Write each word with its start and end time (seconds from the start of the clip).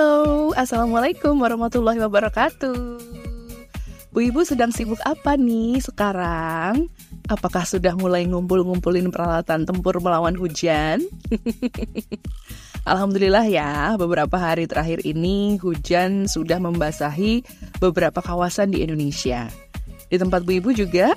Halo, 0.00 0.56
Assalamualaikum 0.56 1.36
warahmatullahi 1.44 2.00
wabarakatuh 2.00 3.04
Bu 4.16 4.18
Ibu 4.32 4.48
sedang 4.48 4.72
sibuk 4.72 4.96
apa 5.04 5.36
nih 5.36 5.76
sekarang? 5.76 6.88
Apakah 7.28 7.68
sudah 7.68 7.92
mulai 8.00 8.24
ngumpul-ngumpulin 8.24 9.12
peralatan 9.12 9.68
tempur 9.68 10.00
melawan 10.00 10.32
hujan? 10.40 11.04
Alhamdulillah 12.88 13.44
ya, 13.44 14.00
beberapa 14.00 14.40
hari 14.40 14.64
terakhir 14.64 15.04
ini 15.04 15.60
hujan 15.60 16.24
sudah 16.24 16.56
membasahi 16.56 17.44
beberapa 17.76 18.24
kawasan 18.24 18.72
di 18.72 18.80
Indonesia. 18.80 19.52
Di 20.08 20.16
tempat 20.16 20.48
Bu 20.48 20.64
Ibu 20.64 20.80
juga, 20.80 21.12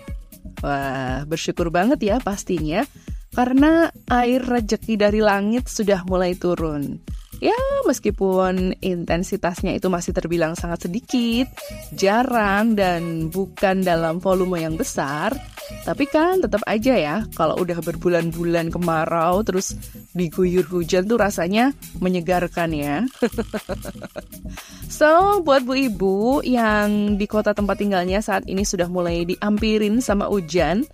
wah 0.59 1.23
bersyukur 1.23 1.71
banget 1.71 2.03
ya 2.03 2.19
pastinya, 2.19 2.83
karena 3.31 3.95
air 4.11 4.43
rejeki 4.43 4.99
dari 4.99 5.23
langit 5.23 5.71
sudah 5.71 6.03
mulai 6.03 6.35
turun. 6.35 6.99
Ya, 7.43 7.59
meskipun 7.83 8.79
intensitasnya 8.79 9.75
itu 9.75 9.91
masih 9.91 10.15
terbilang 10.15 10.55
sangat 10.55 10.87
sedikit, 10.87 11.51
jarang, 11.91 12.71
dan 12.71 13.27
bukan 13.27 13.83
dalam 13.83 14.23
volume 14.23 14.63
yang 14.63 14.79
besar, 14.79 15.35
tapi 15.83 16.07
kan 16.07 16.39
tetap 16.39 16.63
aja 16.63 16.95
ya, 16.95 17.15
kalau 17.35 17.59
udah 17.59 17.83
berbulan-bulan 17.83 18.71
kemarau 18.71 19.43
terus 19.43 19.75
diguyur 20.15 20.63
hujan 20.71 21.03
tuh 21.03 21.19
rasanya 21.19 21.75
menyegarkan 21.99 22.71
ya. 22.71 23.03
so, 24.87 25.43
buat 25.43 25.67
bu 25.67 25.75
ibu 25.75 26.17
yang 26.47 27.19
di 27.19 27.27
kota 27.27 27.51
tempat 27.51 27.75
tinggalnya 27.75 28.23
saat 28.23 28.47
ini 28.47 28.63
sudah 28.63 28.87
mulai 28.87 29.27
diampirin 29.27 29.99
sama 29.99 30.31
hujan, 30.31 30.87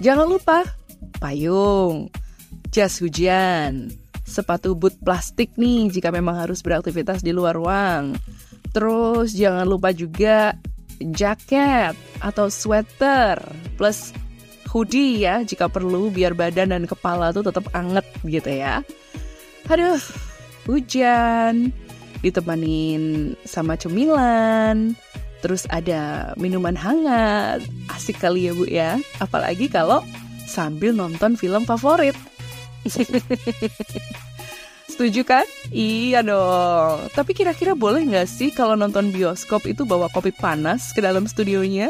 jangan 0.00 0.32
lupa 0.32 0.64
payung, 1.20 2.08
jas 2.72 3.04
hujan, 3.04 3.92
sepatu 4.30 4.78
boot 4.78 4.94
plastik 5.02 5.50
nih 5.58 5.90
jika 5.90 6.14
memang 6.14 6.38
harus 6.38 6.62
beraktivitas 6.62 7.26
di 7.26 7.34
luar 7.34 7.58
ruang. 7.58 8.14
Terus 8.70 9.34
jangan 9.34 9.66
lupa 9.66 9.90
juga 9.90 10.54
jaket 11.02 11.98
atau 12.22 12.46
sweater 12.46 13.42
plus 13.74 14.14
hoodie 14.70 15.26
ya 15.26 15.42
jika 15.42 15.66
perlu 15.66 16.14
biar 16.14 16.38
badan 16.38 16.70
dan 16.70 16.86
kepala 16.86 17.34
tuh 17.34 17.42
tetap 17.42 17.66
anget 17.74 18.06
gitu 18.22 18.46
ya. 18.46 18.86
Aduh, 19.66 19.98
hujan 20.70 21.74
ditemanin 22.22 23.34
sama 23.48 23.74
cemilan, 23.74 24.94
terus 25.42 25.64
ada 25.72 26.32
minuman 26.38 26.76
hangat. 26.78 27.64
Asik 27.90 28.22
kali 28.22 28.46
ya 28.46 28.52
Bu 28.54 28.64
ya. 28.68 29.00
Apalagi 29.18 29.66
kalau 29.66 30.04
sambil 30.46 30.94
nonton 30.94 31.34
film 31.34 31.66
favorit. 31.66 32.14
Setuju 34.90 35.22
kan? 35.24 35.46
Iya 35.72 36.20
dong. 36.20 37.08
Tapi 37.16 37.32
kira-kira 37.32 37.72
boleh 37.72 38.04
nggak 38.04 38.28
sih 38.28 38.52
kalau 38.52 38.76
nonton 38.76 39.08
bioskop 39.08 39.64
itu 39.64 39.88
bawa 39.88 40.12
kopi 40.12 40.28
panas 40.28 40.92
ke 40.92 41.00
dalam 41.00 41.24
studionya? 41.24 41.88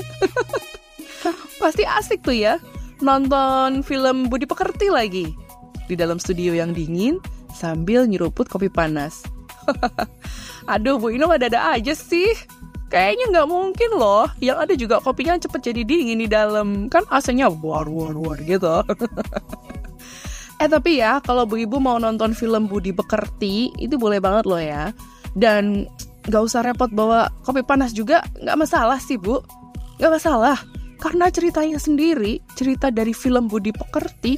Pasti 1.61 1.83
asik 1.83 2.23
tuh 2.23 2.39
ya. 2.39 2.63
Nonton 3.03 3.83
film 3.83 4.31
Budi 4.31 4.47
Pekerti 4.47 4.93
lagi. 4.93 5.33
Di 5.91 5.99
dalam 5.99 6.23
studio 6.23 6.55
yang 6.55 6.71
dingin 6.71 7.19
sambil 7.51 8.07
nyeruput 8.07 8.47
kopi 8.47 8.71
panas. 8.71 9.27
Aduh, 10.73 11.03
Bu 11.03 11.11
Ino 11.11 11.27
ada-ada 11.33 11.75
aja 11.75 11.97
sih. 11.97 12.31
Kayaknya 12.91 13.25
nggak 13.35 13.49
mungkin 13.51 13.91
loh. 13.99 14.31
Yang 14.39 14.59
ada 14.63 14.75
juga 14.79 14.97
kopinya 15.03 15.35
cepet 15.35 15.73
jadi 15.73 15.83
dingin 15.83 16.23
di 16.23 16.29
dalam. 16.31 16.87
Kan 16.87 17.07
AC-nya 17.11 17.51
war 17.51 17.91
war 17.91 18.15
war 18.15 18.39
gitu. 18.39 18.87
Eh 20.61 20.69
tapi 20.69 21.01
ya, 21.01 21.25
kalau 21.25 21.49
Bu 21.49 21.57
Ibu 21.57 21.81
mau 21.81 21.97
nonton 21.97 22.37
film 22.37 22.69
Budi 22.69 22.93
Pekerti, 22.93 23.73
itu 23.81 23.97
boleh 23.97 24.21
banget 24.21 24.45
loh 24.45 24.61
ya. 24.61 24.93
Dan 25.33 25.89
gak 26.29 26.45
usah 26.45 26.61
repot 26.61 26.93
bawa 26.93 27.33
kopi 27.49 27.65
panas 27.65 27.97
juga, 27.97 28.21
gak 28.45 28.61
masalah 28.61 29.01
sih 29.01 29.17
Bu. 29.17 29.41
Gak 29.97 30.13
masalah, 30.21 30.61
karena 31.01 31.33
ceritanya 31.33 31.81
sendiri, 31.81 32.45
cerita 32.61 32.93
dari 32.93 33.17
film 33.17 33.49
Budi 33.49 33.73
Pekerti, 33.73 34.37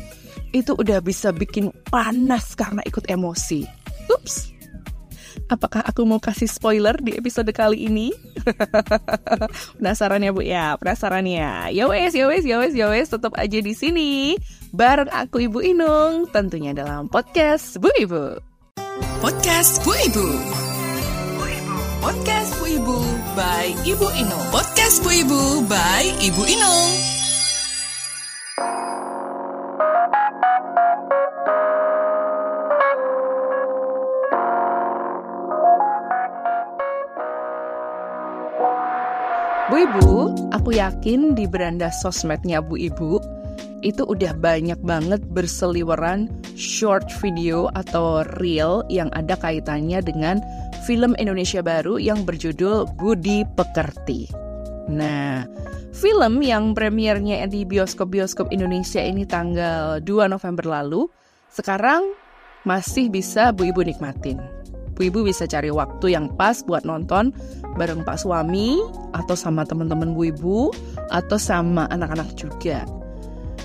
itu 0.55 0.79
udah 0.79 1.03
bisa 1.03 1.35
bikin 1.35 1.75
panas 1.91 2.55
karena 2.55 2.87
ikut 2.87 3.11
emosi. 3.11 3.67
Ups, 4.07 4.55
Apakah 5.51 5.83
aku 5.85 6.07
mau 6.07 6.23
kasih 6.23 6.47
spoiler 6.47 6.97
di 7.03 7.19
episode 7.19 7.51
kali 7.51 7.91
ini? 7.91 8.09
penasaran 9.77 10.23
ya 10.23 10.31
Bu 10.31 10.41
ya? 10.45 10.79
Penasaran 10.79 11.27
ya? 11.27 11.69
Ya 11.69 11.91
wes, 11.91 12.15
ya 12.15 12.25
wes, 12.31 12.45
ya 12.47 12.57
wes, 12.63 12.73
ya 12.73 12.87
wes, 12.89 13.11
tetap 13.11 13.35
aja 13.37 13.59
di 13.59 13.75
sini 13.75 14.39
bareng 14.73 15.13
aku 15.13 15.45
Ibu 15.45 15.61
Inung, 15.61 16.33
tentunya 16.33 16.73
dalam 16.73 17.07
podcast 17.13 17.77
Bu 17.77 17.93
Ibu. 17.93 18.41
Podcast 19.21 19.85
Bu 19.85 19.93
Ibu. 19.93 20.27
Podcast 22.01 22.51
Bu 22.57 22.65
Ibu 22.67 22.97
by 23.37 23.69
Ibu 23.85 24.07
Inung. 24.17 24.45
Podcast 24.49 25.05
Bu 25.05 25.13
Ibu 25.13 25.41
by 25.69 26.05
Ibu 26.25 26.43
Inung. 26.49 26.91
Bu 39.69 39.77
Ibu, 39.79 40.11
aku 40.53 40.77
yakin 40.77 41.37
di 41.37 41.45
beranda 41.45 41.93
sosmednya 41.93 42.65
Bu 42.65 42.77
Ibu 42.81 43.32
itu 43.83 44.07
udah 44.07 44.33
banyak 44.39 44.79
banget 44.87 45.21
berseliweran 45.35 46.31
short 46.55 47.07
video 47.19 47.67
atau 47.75 48.23
reel 48.39 48.87
yang 48.89 49.11
ada 49.13 49.35
kaitannya 49.37 49.99
dengan 50.01 50.39
film 50.87 51.19
Indonesia 51.19 51.61
baru 51.63 51.99
yang 51.99 52.23
berjudul 52.23 52.87
Budi 52.99 53.47
Pekerti. 53.59 54.31
Nah, 54.91 55.47
film 55.95 56.43
yang 56.43 56.75
premiernya 56.75 57.47
di 57.47 57.63
bioskop-bioskop 57.63 58.51
Indonesia 58.51 58.99
ini 58.99 59.23
tanggal 59.27 60.03
2 60.03 60.31
November 60.31 60.67
lalu, 60.67 61.07
sekarang 61.51 62.15
masih 62.67 63.11
bisa 63.11 63.51
Bu 63.51 63.71
Ibu 63.71 63.87
nikmatin. 63.87 64.39
Bu 64.93 65.09
Ibu 65.09 65.27
bisa 65.27 65.49
cari 65.49 65.73
waktu 65.73 66.15
yang 66.15 66.31
pas 66.37 66.61
buat 66.63 66.85
nonton 66.85 67.33
bareng 67.79 68.05
Pak 68.05 68.23
suami 68.23 68.79
atau 69.17 69.35
sama 69.35 69.65
teman-teman 69.65 70.13
Bu 70.13 70.31
Ibu 70.31 70.59
atau 71.11 71.39
sama 71.41 71.89
anak-anak 71.89 72.35
juga. 72.37 73.02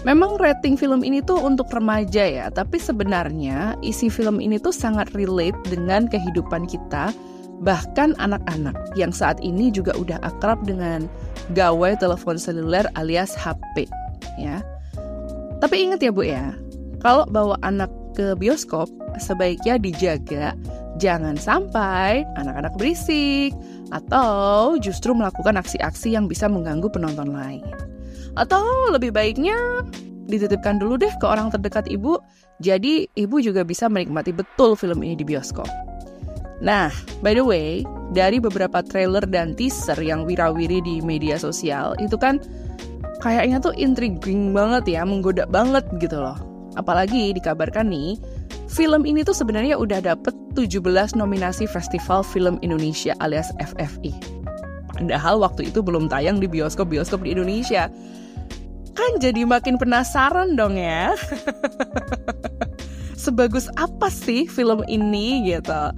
Memang 0.06 0.38
rating 0.38 0.78
film 0.78 1.02
ini 1.02 1.26
tuh 1.26 1.42
untuk 1.42 1.70
remaja 1.74 2.22
ya, 2.22 2.48
tapi 2.54 2.78
sebenarnya 2.78 3.74
isi 3.82 4.14
film 4.14 4.38
ini 4.38 4.62
tuh 4.62 4.76
sangat 4.76 5.10
relate 5.18 5.58
dengan 5.66 6.06
kehidupan 6.06 6.70
kita, 6.70 7.10
bahkan 7.66 8.14
anak-anak 8.22 8.78
yang 8.94 9.10
saat 9.10 9.42
ini 9.42 9.74
juga 9.74 9.98
udah 9.98 10.22
akrab 10.22 10.62
dengan 10.70 11.10
gawai 11.58 11.98
telepon 11.98 12.38
seluler 12.38 12.86
alias 12.94 13.34
HP 13.34 13.90
ya. 14.38 14.62
Tapi 15.58 15.76
ingat 15.90 16.06
ya 16.06 16.14
Bu 16.14 16.22
ya, 16.22 16.54
kalau 17.02 17.26
bawa 17.26 17.58
anak 17.66 17.90
ke 18.14 18.38
bioskop 18.38 18.90
sebaiknya 19.18 19.82
dijaga 19.82 20.54
Jangan 20.98 21.38
sampai 21.38 22.26
anak-anak 22.42 22.74
berisik 22.74 23.54
atau 23.94 24.76
justru 24.82 25.14
melakukan 25.14 25.62
aksi-aksi 25.62 26.18
yang 26.18 26.26
bisa 26.26 26.50
mengganggu 26.50 26.90
penonton 26.90 27.38
lain. 27.38 27.62
Atau 28.38 28.94
lebih 28.94 29.10
baiknya 29.10 29.58
dititipkan 30.30 30.78
dulu 30.78 31.02
deh 31.02 31.10
ke 31.18 31.26
orang 31.26 31.50
terdekat 31.50 31.90
ibu, 31.90 32.22
jadi 32.62 33.10
ibu 33.18 33.42
juga 33.42 33.66
bisa 33.66 33.90
menikmati 33.90 34.30
betul 34.30 34.78
film 34.78 35.02
ini 35.02 35.18
di 35.18 35.26
bioskop. 35.26 35.66
Nah, 36.62 36.90
by 37.22 37.38
the 37.38 37.46
way, 37.46 37.86
dari 38.14 38.42
beberapa 38.42 38.82
trailer 38.82 39.22
dan 39.26 39.54
teaser 39.54 39.98
yang 40.02 40.26
wirawiri 40.26 40.82
di 40.82 41.02
media 41.06 41.38
sosial, 41.38 41.94
itu 42.02 42.18
kan 42.18 42.42
kayaknya 43.22 43.62
tuh 43.62 43.74
intriguing 43.78 44.54
banget 44.54 44.98
ya, 44.98 45.02
menggoda 45.06 45.46
banget 45.50 45.86
gitu 46.02 46.18
loh. 46.18 46.38
Apalagi 46.78 47.34
dikabarkan 47.34 47.90
nih, 47.90 48.18
film 48.70 49.06
ini 49.06 49.26
tuh 49.26 49.34
sebenarnya 49.34 49.78
udah 49.78 50.02
dapet 50.02 50.34
17 50.58 50.82
nominasi 51.14 51.70
Festival 51.70 52.26
Film 52.26 52.58
Indonesia 52.66 53.14
alias 53.22 53.54
FFI. 53.62 54.38
Padahal 54.98 55.38
waktu 55.38 55.70
itu 55.70 55.86
belum 55.86 56.10
tayang 56.10 56.42
di 56.42 56.50
bioskop-bioskop 56.50 57.22
di 57.22 57.38
Indonesia. 57.38 57.86
Kan 58.98 59.22
jadi 59.22 59.46
makin 59.46 59.78
penasaran 59.78 60.58
dong 60.58 60.74
ya. 60.74 61.14
Sebagus 63.24 63.70
apa 63.78 64.10
sih 64.10 64.50
film 64.50 64.82
ini 64.90 65.46
gitu. 65.46 65.94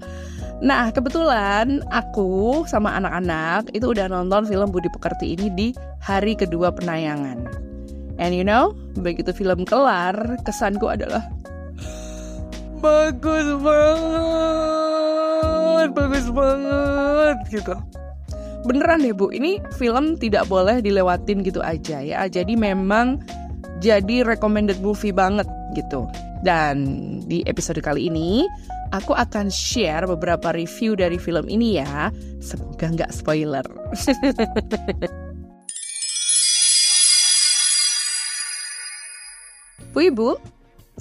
Nah, 0.60 0.92
kebetulan 0.92 1.80
aku 1.88 2.68
sama 2.68 2.92
anak-anak 3.00 3.72
itu 3.72 3.96
udah 3.96 4.12
nonton 4.12 4.44
film 4.44 4.68
Budi 4.75 4.92
Pekerti 4.92 5.40
ini 5.40 5.48
di 5.48 5.72
hari 6.04 6.36
kedua 6.36 6.75
penayangan. 6.75 7.48
And 8.19 8.36
you 8.36 8.44
know, 8.44 8.75
begitu 9.00 9.31
film 9.31 9.63
kelar, 9.63 10.36
kesanku 10.44 10.92
adalah 10.92 11.24
bagus 12.84 13.48
banget, 13.63 13.90
bagus 15.95 16.28
banget 16.28 17.38
gitu. 17.48 17.80
Beneran 18.67 19.06
deh 19.06 19.15
Bu, 19.15 19.31
ini 19.31 19.63
film 19.79 20.19
tidak 20.19 20.51
boleh 20.51 20.83
dilewatin 20.83 21.47
gitu 21.47 21.63
aja 21.63 22.03
ya. 22.03 22.27
Jadi 22.27 22.59
memang 22.59 23.23
jadi 23.79 24.27
recommended 24.27 24.83
movie 24.83 25.15
banget 25.15 25.47
gitu. 25.79 26.03
Dan 26.44 26.88
di 27.27 27.44
episode 27.47 27.79
kali 27.83 28.07
ini, 28.11 28.47
aku 28.91 29.15
akan 29.15 29.47
share 29.51 30.07
beberapa 30.07 30.51
review 30.56 30.95
dari 30.95 31.15
film 31.15 31.47
ini 31.47 31.79
ya. 31.79 32.11
Semoga 32.44 32.91
nggak 32.91 33.11
spoiler. 33.15 33.63
Bu 39.89 40.06
Ibu, 40.06 40.38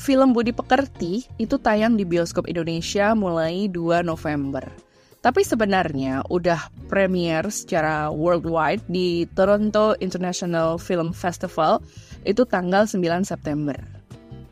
film 0.01 0.33
Budi 0.33 0.51
Pekerti 0.55 1.27
itu 1.37 1.61
tayang 1.61 1.99
di 1.99 2.09
bioskop 2.09 2.49
Indonesia 2.49 3.13
mulai 3.13 3.69
2 3.69 4.01
November. 4.01 4.88
Tapi 5.19 5.43
sebenarnya 5.43 6.23
udah 6.31 6.71
premier 6.87 7.43
secara 7.51 8.07
worldwide 8.07 8.87
di 8.87 9.27
Toronto 9.35 9.99
International 9.99 10.79
Film 10.79 11.11
Festival 11.11 11.83
itu 12.23 12.47
tanggal 12.47 12.87
9 12.87 13.27
September. 13.27 13.79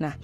Nah, 0.03 0.19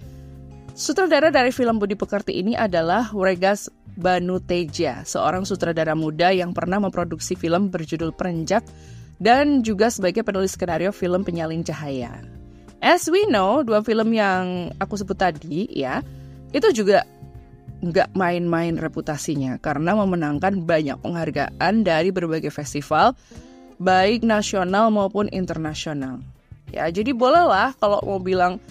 sutradara 0.74 1.30
dari 1.30 1.54
film 1.54 1.78
Budi 1.78 1.94
Pekerti 1.94 2.42
ini 2.42 2.58
adalah 2.58 3.14
Regas 3.14 3.70
Banu 3.94 4.42
Teja, 4.42 5.04
seorang 5.04 5.46
sutradara 5.46 5.92
muda 5.92 6.32
yang 6.34 6.50
pernah 6.56 6.80
memproduksi 6.80 7.36
film 7.38 7.68
berjudul 7.70 8.10
Perenjak 8.10 8.64
dan 9.22 9.62
juga 9.62 9.92
sebagai 9.92 10.26
penulis 10.26 10.58
skenario 10.58 10.90
film 10.90 11.22
Penyalin 11.22 11.62
Cahaya. 11.62 12.18
As 12.82 13.06
we 13.06 13.22
know, 13.30 13.62
dua 13.62 13.84
film 13.86 14.10
yang 14.10 14.74
aku 14.82 14.98
sebut 14.98 15.14
tadi 15.14 15.70
ya, 15.70 16.02
itu 16.50 16.66
juga 16.74 17.06
nggak 17.82 18.14
main-main 18.14 18.78
reputasinya 18.78 19.58
karena 19.58 19.98
memenangkan 19.98 20.62
banyak 20.62 21.02
penghargaan 21.02 21.82
dari 21.82 22.14
berbagai 22.14 22.54
festival, 22.54 23.18
baik 23.82 24.22
nasional 24.22 24.94
maupun 24.94 25.26
internasional. 25.34 26.22
Ya, 26.70 26.86
jadi 26.88 27.10
bolehlah 27.10 27.74
kalau 27.76 27.98
mau 28.06 28.22
bilang 28.22 28.62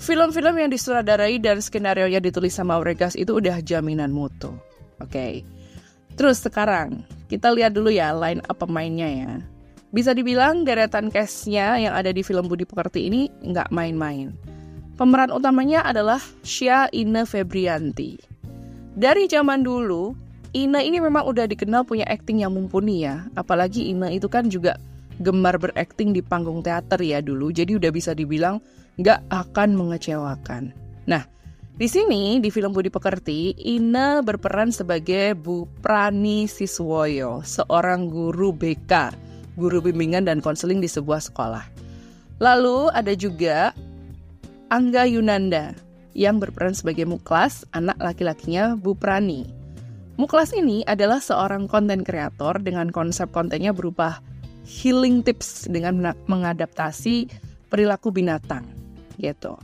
film-film 0.00 0.56
yang 0.56 0.72
disutradarai 0.72 1.38
dan 1.38 1.60
skenario 1.60 2.08
yang 2.08 2.24
ditulis 2.24 2.56
sama 2.56 2.80
Regas 2.80 3.14
itu 3.14 3.36
udah 3.38 3.60
jaminan 3.60 4.10
mutu. 4.10 4.50
Oke. 4.98 5.12
Okay. 5.12 5.34
Terus 6.14 6.42
sekarang 6.42 7.02
kita 7.26 7.50
lihat 7.50 7.74
dulu 7.74 7.90
ya 7.90 8.14
line 8.14 8.42
up 8.46 8.58
pemainnya 8.58 9.08
ya. 9.10 9.32
Bisa 9.94 10.10
dibilang 10.10 10.66
deretan 10.66 11.06
cast-nya 11.06 11.78
yang 11.78 11.94
ada 11.94 12.10
di 12.10 12.26
film 12.26 12.50
Budi 12.50 12.66
Pekerti 12.66 13.06
ini 13.06 13.30
nggak 13.30 13.70
main-main. 13.70 14.34
Pemeran 14.94 15.34
utamanya 15.34 15.82
adalah 15.82 16.22
Shia 16.46 16.86
Ine 16.94 17.26
Febrianti. 17.26 18.14
Dari 18.94 19.26
zaman 19.26 19.66
dulu, 19.66 20.14
Ine 20.54 20.86
ini 20.86 21.02
memang 21.02 21.26
udah 21.26 21.50
dikenal 21.50 21.82
punya 21.82 22.06
acting 22.06 22.46
yang 22.46 22.54
mumpuni 22.54 23.02
ya. 23.02 23.26
Apalagi 23.34 23.90
Ine 23.90 24.14
itu 24.14 24.30
kan 24.30 24.46
juga 24.46 24.78
gemar 25.18 25.58
berakting 25.58 26.14
di 26.14 26.22
panggung 26.22 26.62
teater 26.62 27.02
ya 27.02 27.18
dulu. 27.18 27.50
Jadi 27.50 27.74
udah 27.74 27.90
bisa 27.90 28.14
dibilang 28.14 28.62
nggak 29.02 29.26
akan 29.34 29.74
mengecewakan. 29.74 30.70
Nah, 31.10 31.26
di 31.74 31.90
sini 31.90 32.38
di 32.38 32.54
film 32.54 32.70
Budi 32.70 32.86
Pekerti, 32.86 33.50
Ine 33.66 34.22
berperan 34.22 34.70
sebagai 34.70 35.34
Bu 35.34 35.66
Prani 35.82 36.46
Siswoyo, 36.46 37.42
seorang 37.42 38.06
guru 38.06 38.54
BK 38.54 39.10
guru 39.58 39.78
bimbingan 39.82 40.26
dan 40.26 40.42
konseling 40.42 40.82
di 40.82 40.90
sebuah 40.90 41.22
sekolah. 41.22 41.64
Lalu 42.42 42.90
ada 42.90 43.14
juga 43.14 43.70
Angga 44.72 45.04
Yunanda 45.04 45.76
yang 46.16 46.40
berperan 46.40 46.72
sebagai 46.72 47.04
Muklas, 47.04 47.68
anak 47.76 48.00
laki-lakinya 48.00 48.78
Bu 48.78 48.96
Prani. 48.96 49.44
Muklas 50.16 50.54
ini 50.56 50.86
adalah 50.86 51.18
seorang 51.18 51.66
konten 51.68 52.06
kreator 52.06 52.62
dengan 52.62 52.88
konsep 52.88 53.28
kontennya 53.34 53.74
berupa 53.74 54.22
healing 54.64 55.20
tips 55.20 55.68
dengan 55.68 56.14
mengadaptasi 56.30 57.28
perilaku 57.68 58.14
binatang 58.14 58.64
gitu. 59.20 59.58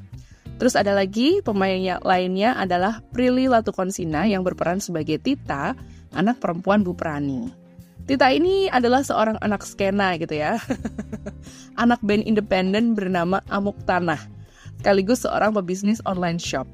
Terus 0.61 0.76
ada 0.76 0.93
lagi 0.93 1.41
pemainnya 1.41 2.03
lainnya 2.05 2.53
adalah 2.53 3.00
Prilly 3.17 3.49
Latukonsina 3.49 4.29
yang 4.29 4.44
berperan 4.44 4.82
sebagai 4.82 5.17
Tita, 5.17 5.73
anak 6.12 6.37
perempuan 6.44 6.85
Bu 6.85 6.93
Prani. 6.93 7.49
Tita 8.05 8.29
ini 8.29 8.69
adalah 8.69 9.00
seorang 9.00 9.41
anak 9.41 9.64
skena 9.64 10.19
gitu 10.20 10.37
ya. 10.37 10.61
anak 11.82 12.03
band 12.05 12.26
independen 12.26 12.93
bernama 12.99 13.41
Amuk 13.49 13.79
Tanah. 13.88 14.39
Sekaligus 14.81 15.29
seorang 15.29 15.53
pebisnis 15.53 16.00
online 16.09 16.41
shop. 16.41 16.65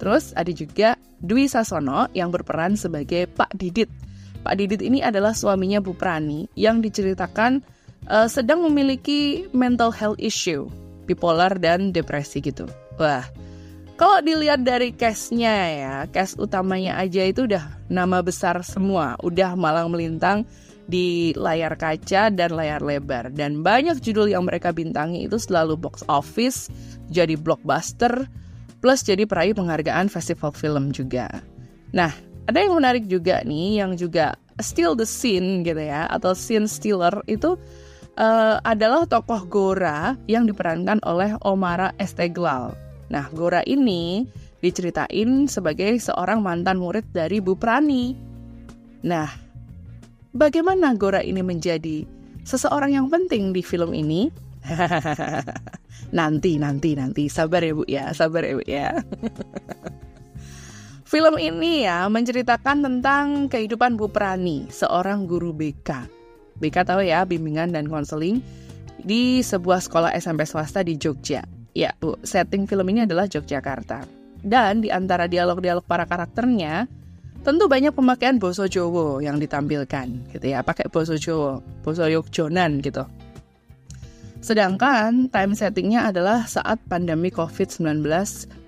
Terus 0.00 0.32
ada 0.32 0.48
juga 0.48 0.96
Dwi 1.20 1.52
Sasono 1.52 2.08
yang 2.16 2.32
berperan 2.32 2.80
sebagai 2.80 3.28
Pak 3.28 3.52
Didit. 3.60 3.92
Pak 4.40 4.56
Didit 4.56 4.80
ini 4.80 5.04
adalah 5.04 5.36
suaminya 5.36 5.84
Bu 5.84 5.92
Prani 5.92 6.48
yang 6.56 6.80
diceritakan 6.80 7.60
uh, 8.08 8.24
sedang 8.24 8.64
memiliki 8.64 9.44
mental 9.52 9.92
health 9.92 10.16
issue, 10.16 10.64
bipolar 11.04 11.52
dan 11.60 11.92
depresi 11.92 12.40
gitu. 12.40 12.64
Wah, 12.96 13.28
kalau 13.96 14.20
dilihat 14.20 14.64
dari 14.64 14.92
case-nya 14.92 15.54
ya, 15.72 15.94
case 16.12 16.36
utamanya 16.36 17.00
aja 17.00 17.24
itu 17.24 17.48
udah 17.48 17.64
nama 17.88 18.20
besar 18.20 18.60
semua, 18.60 19.16
udah 19.24 19.56
malang 19.56 19.88
melintang 19.92 20.44
di 20.86 21.34
layar 21.34 21.74
kaca 21.74 22.30
dan 22.30 22.50
layar 22.54 22.84
lebar. 22.84 23.32
Dan 23.34 23.64
banyak 23.64 23.98
judul 24.04 24.30
yang 24.30 24.46
mereka 24.46 24.70
bintangi 24.70 25.26
itu 25.26 25.40
selalu 25.40 25.74
box 25.80 26.06
office, 26.06 26.70
jadi 27.10 27.38
blockbuster, 27.38 28.26
plus 28.82 29.02
jadi 29.02 29.24
peraih 29.24 29.54
penghargaan 29.56 30.10
festival 30.10 30.52
film 30.52 30.90
juga. 30.94 31.30
Nah, 31.94 32.12
ada 32.46 32.58
yang 32.62 32.78
menarik 32.78 33.10
juga 33.10 33.42
nih, 33.42 33.82
yang 33.82 33.98
juga 33.98 34.38
steal 34.62 34.94
the 34.94 35.06
scene 35.06 35.66
gitu 35.66 35.80
ya, 35.80 36.06
atau 36.10 36.32
scene 36.32 36.70
stealer 36.70 37.12
itu 37.26 37.58
uh, 38.18 38.56
adalah 38.64 39.04
tokoh 39.06 39.46
Gora 39.46 40.16
yang 40.26 40.48
diperankan 40.48 41.02
oleh 41.04 41.36
Omara 41.44 41.92
Esteglal. 42.00 42.74
Nah, 43.12 43.26
Gora 43.30 43.62
ini 43.66 44.26
diceritain 44.64 45.46
sebagai 45.46 45.94
seorang 46.00 46.42
mantan 46.42 46.80
murid 46.80 47.06
dari 47.14 47.38
Bu 47.38 47.54
Prani. 47.54 48.16
Nah, 49.06 49.30
bagaimana 50.34 50.96
Gora 50.98 51.22
ini 51.22 51.44
menjadi 51.44 52.02
seseorang 52.42 52.96
yang 52.96 53.06
penting 53.06 53.54
di 53.54 53.62
film 53.62 53.94
ini? 53.94 54.45
nanti, 56.18 56.58
nanti, 56.58 56.98
nanti. 56.98 57.30
Sabar 57.30 57.62
ya 57.62 57.72
Bu 57.72 57.84
ya, 57.86 58.10
sabar 58.12 58.42
ya 58.42 58.54
Bu 58.58 58.64
ya. 58.66 58.88
Film 61.06 61.38
ini 61.38 61.86
ya 61.86 62.10
menceritakan 62.10 62.82
tentang 62.82 63.46
kehidupan 63.46 63.94
Bu 63.94 64.10
Prani, 64.10 64.66
seorang 64.74 65.30
guru 65.30 65.54
BK. 65.54 66.10
BK 66.58 66.76
tahu 66.82 67.06
ya, 67.06 67.22
bimbingan 67.22 67.70
dan 67.70 67.86
konseling 67.86 68.42
di 69.06 69.38
sebuah 69.38 69.78
sekolah 69.78 70.10
SMP 70.18 70.42
swasta 70.42 70.82
di 70.82 70.98
Jogja. 70.98 71.46
Ya, 71.76 71.94
Bu, 72.00 72.18
setting 72.26 72.66
film 72.66 72.88
ini 72.90 73.06
adalah 73.06 73.30
Yogyakarta. 73.30 74.02
Dan 74.42 74.82
di 74.82 74.88
antara 74.88 75.30
dialog-dialog 75.30 75.84
para 75.84 76.08
karakternya, 76.08 76.88
tentu 77.46 77.70
banyak 77.70 77.94
pemakaian 77.94 78.40
boso 78.42 78.66
Jowo 78.66 79.22
yang 79.22 79.38
ditampilkan, 79.38 80.32
gitu 80.34 80.46
ya. 80.48 80.66
Pakai 80.66 80.90
boso 80.90 81.14
Jowo, 81.14 81.62
boso 81.86 82.08
Yogjonan 82.08 82.82
gitu. 82.82 83.06
Sedangkan 84.46 85.26
time 85.26 85.58
settingnya 85.58 86.14
adalah 86.14 86.46
saat 86.46 86.78
pandemi 86.86 87.34
COVID-19 87.34 88.06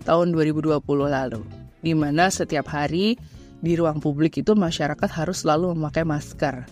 tahun 0.02 0.34
2020 0.34 0.74
lalu, 1.06 1.46
di 1.86 1.94
mana 1.94 2.26
setiap 2.34 2.66
hari 2.66 3.14
di 3.62 3.78
ruang 3.78 4.02
publik 4.02 4.42
itu 4.42 4.58
masyarakat 4.58 5.06
harus 5.06 5.46
selalu 5.46 5.78
memakai 5.78 6.02
masker 6.02 6.66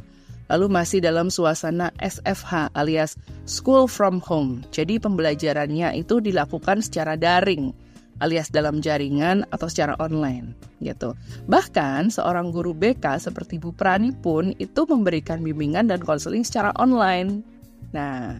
lalu 0.47 0.67
masih 0.71 1.03
dalam 1.03 1.27
suasana 1.27 1.91
SFH 1.99 2.71
alias 2.75 3.19
School 3.47 3.91
from 3.91 4.23
Home. 4.31 4.63
Jadi 4.71 5.03
pembelajarannya 5.03 5.99
itu 5.99 6.23
dilakukan 6.23 6.83
secara 6.83 7.19
daring 7.19 7.75
alias 8.23 8.49
dalam 8.49 8.79
jaringan 8.79 9.43
atau 9.51 9.67
secara 9.67 9.99
online 9.99 10.55
gitu. 10.81 11.19
Bahkan 11.51 12.15
seorang 12.15 12.55
guru 12.55 12.73
BK 12.73 13.23
seperti 13.23 13.59
Bu 13.59 13.75
Prani 13.75 14.15
pun 14.15 14.55
itu 14.57 14.87
memberikan 14.87 15.43
bimbingan 15.43 15.91
dan 15.91 16.01
konseling 16.01 16.47
secara 16.47 16.71
online. 16.79 17.43
Nah, 17.91 18.39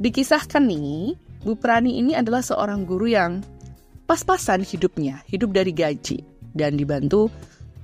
dikisahkan 0.00 0.62
nih, 0.64 1.16
Bu 1.46 1.54
Prani 1.56 2.00
ini 2.00 2.12
adalah 2.16 2.42
seorang 2.42 2.84
guru 2.84 3.10
yang 3.10 3.40
pas-pasan 4.06 4.62
hidupnya, 4.62 5.22
hidup 5.30 5.54
dari 5.54 5.70
gaji 5.74 6.22
dan 6.56 6.78
dibantu 6.78 7.28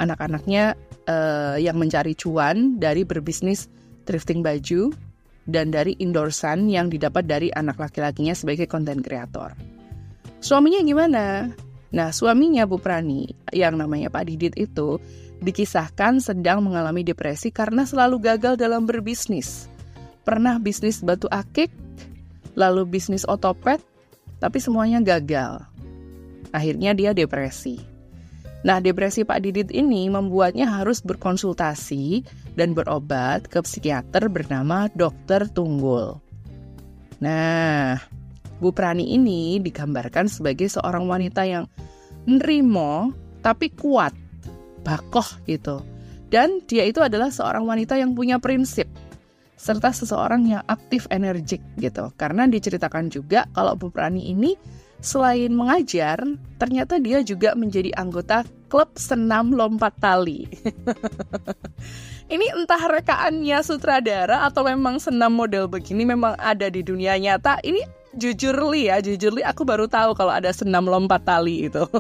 anak-anaknya 0.01 0.75
uh, 1.07 1.57
yang 1.59 1.77
mencari 1.79 2.17
cuan 2.17 2.79
dari 2.79 3.07
berbisnis 3.07 3.69
thrifting 4.09 4.43
baju 4.43 4.91
dan 5.47 5.75
dari 5.75 5.99
endorsan 5.99 6.71
yang 6.71 6.87
didapat 6.87 7.27
dari 7.27 7.51
anak 7.55 7.79
laki-lakinya 7.79 8.35
sebagai 8.35 8.71
konten 8.71 9.03
kreator. 9.03 9.55
Suaminya 10.43 10.83
gimana? 10.83 11.51
Nah, 11.93 12.09
suaminya 12.11 12.67
Bu 12.67 12.81
Prani 12.81 13.31
yang 13.53 13.79
namanya 13.79 14.09
Pak 14.09 14.27
Didit 14.27 14.55
itu 14.57 14.99
dikisahkan 15.43 16.23
sedang 16.23 16.63
mengalami 16.63 17.03
depresi 17.03 17.51
karena 17.51 17.83
selalu 17.83 18.23
gagal 18.23 18.55
dalam 18.57 18.87
berbisnis. 18.87 19.67
Pernah 20.23 20.63
bisnis 20.63 21.03
batu 21.03 21.27
akik, 21.29 21.69
lalu 22.55 22.89
bisnis 22.89 23.25
otopet, 23.25 23.81
tapi 24.43 24.59
semuanya 24.59 24.99
gagal. 24.99 25.65
Akhirnya 26.53 26.93
dia 26.93 27.17
depresi. 27.17 27.81
Nah, 28.63 28.79
depresi 28.79 29.27
Pak 29.27 29.43
Didit 29.43 29.71
ini 29.75 30.07
membuatnya 30.07 30.71
harus 30.71 31.03
berkonsultasi 31.03 32.23
dan 32.55 32.79
berobat 32.79 33.51
ke 33.51 33.59
psikiater 33.59 34.31
bernama 34.31 34.87
Dokter 34.95 35.51
Tunggul. 35.51 36.23
Nah, 37.19 37.99
Bu 38.63 38.71
Prani 38.71 39.19
ini 39.19 39.59
digambarkan 39.59 40.31
sebagai 40.31 40.71
seorang 40.71 41.11
wanita 41.11 41.43
yang 41.43 41.67
nerimo 42.31 43.11
tapi 43.43 43.75
kuat, 43.75 44.15
bakoh 44.87 45.27
gitu. 45.51 45.83
Dan 46.31 46.63
dia 46.71 46.87
itu 46.87 47.03
adalah 47.03 47.35
seorang 47.35 47.67
wanita 47.67 47.99
yang 47.99 48.15
punya 48.15 48.39
prinsip 48.39 48.87
serta 49.63 49.95
seseorang 49.95 50.51
yang 50.51 50.67
aktif 50.67 51.07
energik 51.15 51.63
gitu. 51.79 52.11
Karena 52.19 52.51
diceritakan 52.51 53.15
juga 53.15 53.47
kalau 53.55 53.79
Bu 53.79 53.95
Prani 53.95 54.35
ini 54.35 54.59
selain 54.99 55.55
mengajar, 55.55 56.19
ternyata 56.59 56.99
dia 56.99 57.23
juga 57.23 57.55
menjadi 57.55 57.95
anggota 57.95 58.43
klub 58.67 58.91
senam 58.99 59.55
lompat 59.55 59.95
tali. 60.03 60.51
ini 62.35 62.47
entah 62.59 62.83
rekaannya 62.91 63.63
sutradara 63.63 64.43
atau 64.51 64.67
memang 64.67 64.99
senam 64.99 65.31
model 65.31 65.71
begini 65.71 66.03
memang 66.03 66.35
ada 66.43 66.67
di 66.67 66.83
dunia 66.83 67.15
nyata. 67.15 67.63
Ini 67.63 67.87
jujur 68.19 68.59
li 68.67 68.91
ya, 68.91 68.99
jujur 68.99 69.31
li 69.39 69.47
aku 69.47 69.63
baru 69.63 69.87
tahu 69.87 70.19
kalau 70.19 70.35
ada 70.35 70.51
senam 70.51 70.91
lompat 70.91 71.23
tali 71.23 71.71
itu. 71.71 71.87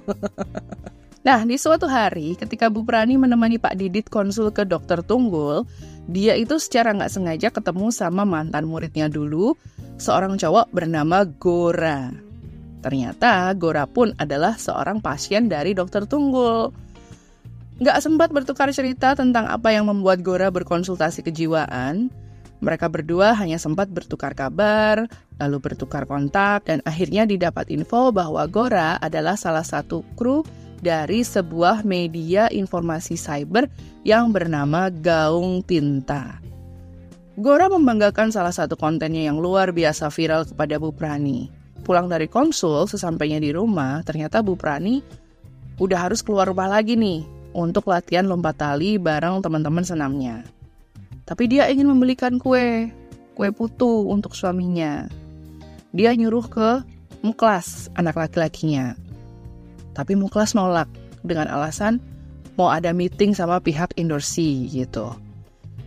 Nah, 1.22 1.38
di 1.46 1.54
suatu 1.54 1.86
hari 1.86 2.34
ketika 2.34 2.66
Bu 2.66 2.82
Prani 2.82 3.14
menemani 3.14 3.54
Pak 3.54 3.78
Didit 3.78 4.10
konsul 4.10 4.50
ke 4.50 4.66
dokter 4.66 5.06
Tunggul, 5.06 5.62
dia 6.10 6.34
itu 6.34 6.58
secara 6.58 6.90
nggak 6.94 7.12
sengaja 7.12 7.48
ketemu 7.54 7.94
sama 7.94 8.26
mantan 8.26 8.66
muridnya 8.66 9.06
dulu, 9.06 9.54
seorang 10.00 10.34
cowok 10.34 10.74
bernama 10.74 11.22
Gora. 11.38 12.10
Ternyata 12.82 13.54
Gora 13.54 13.86
pun 13.86 14.10
adalah 14.18 14.58
seorang 14.58 14.98
pasien 14.98 15.46
dari 15.46 15.72
dokter 15.72 16.02
Tunggul. 16.10 16.74
Nggak 17.78 17.98
sempat 18.02 18.28
bertukar 18.34 18.70
cerita 18.74 19.14
tentang 19.14 19.46
apa 19.46 19.70
yang 19.70 19.86
membuat 19.86 20.26
Gora 20.26 20.50
berkonsultasi 20.50 21.22
kejiwaan, 21.22 22.10
mereka 22.62 22.86
berdua 22.86 23.34
hanya 23.34 23.58
sempat 23.58 23.90
bertukar 23.90 24.38
kabar, 24.38 25.10
lalu 25.42 25.56
bertukar 25.58 26.06
kontak, 26.06 26.62
dan 26.70 26.78
akhirnya 26.86 27.26
didapat 27.26 27.70
info 27.74 28.14
bahwa 28.14 28.46
Gora 28.46 29.02
adalah 29.02 29.34
salah 29.34 29.66
satu 29.66 30.06
kru 30.14 30.46
dari 30.82 31.22
sebuah 31.22 31.86
media 31.86 32.50
informasi 32.50 33.14
cyber 33.14 33.70
yang 34.02 34.34
bernama 34.34 34.90
Gaung 34.90 35.62
Tinta. 35.62 36.42
Gora 37.38 37.70
membanggakan 37.70 38.28
salah 38.28 38.52
satu 38.52 38.76
kontennya 38.76 39.30
yang 39.30 39.40
luar 39.40 39.72
biasa 39.72 40.12
viral 40.12 40.44
kepada 40.44 40.76
Bu 40.76 40.92
Prani. 40.92 41.48
Pulang 41.86 42.10
dari 42.10 42.28
konsul, 42.28 42.84
sesampainya 42.84 43.40
di 43.40 43.54
rumah, 43.54 44.04
ternyata 44.04 44.44
Bu 44.44 44.58
Prani 44.58 45.00
udah 45.80 46.10
harus 46.10 46.20
keluar 46.20 46.50
rumah 46.50 46.68
lagi 46.68 46.98
nih 46.98 47.24
untuk 47.56 47.88
latihan 47.88 48.28
lompat 48.28 48.60
tali 48.60 49.00
bareng 49.00 49.40
teman-teman 49.40 49.86
senamnya. 49.86 50.44
Tapi 51.24 51.48
dia 51.48 51.70
ingin 51.70 51.88
membelikan 51.88 52.36
kue, 52.36 52.90
kue 53.32 53.48
putu 53.54 54.10
untuk 54.10 54.36
suaminya. 54.36 55.08
Dia 55.94 56.12
nyuruh 56.12 56.46
ke 56.50 56.70
Muklas, 57.22 57.86
anak 57.94 58.18
laki-lakinya. 58.18 58.98
Tapi 59.92 60.16
Muklas 60.16 60.56
nolak 60.56 60.88
dengan 61.22 61.48
alasan 61.48 62.00
mau 62.56 62.68
ada 62.68 62.92
meeting 62.92 63.32
sama 63.32 63.60
pihak 63.60 63.96
Indorsi 63.96 64.68
gitu. 64.68 65.12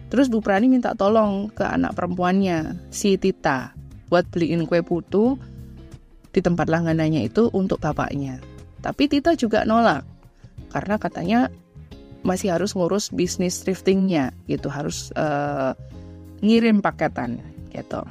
Terus 0.09 0.29
Bu 0.29 0.39
Prani 0.39 0.69
minta 0.69 0.93
tolong 0.93 1.49
ke 1.49 1.65
anak 1.65 1.97
perempuannya, 1.97 2.77
si 2.93 3.17
Tita, 3.17 3.73
buat 4.09 4.25
beliin 4.29 4.69
kue 4.69 4.85
putu 4.85 5.35
di 6.29 6.39
tempat 6.39 6.69
langganannya 6.69 7.25
itu 7.25 7.49
untuk 7.51 7.81
bapaknya. 7.81 8.37
Tapi 8.85 9.09
Tita 9.09 9.33
juga 9.33 9.65
nolak, 9.65 10.05
karena 10.69 10.95
katanya 11.01 11.39
masih 12.21 12.53
harus 12.53 12.77
ngurus 12.77 13.09
bisnis 13.09 13.65
thriftingnya 13.65 14.33
gitu, 14.45 14.69
harus 14.69 15.09
uh, 15.17 15.73
ngirim 16.45 16.85
paketan 16.85 17.41
gitu. 17.73 18.05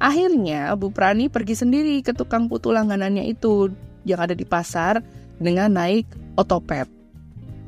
Akhirnya 0.00 0.76
Bu 0.76 0.92
Prani 0.92 1.28
pergi 1.32 1.56
sendiri 1.56 2.00
ke 2.04 2.12
tukang 2.12 2.48
putu 2.48 2.72
langganannya 2.72 3.24
itu 3.28 3.72
yang 4.06 4.22
ada 4.22 4.32
di 4.32 4.46
pasar 4.46 5.02
dengan 5.36 5.74
naik 5.74 6.06
otopet. 6.38 6.88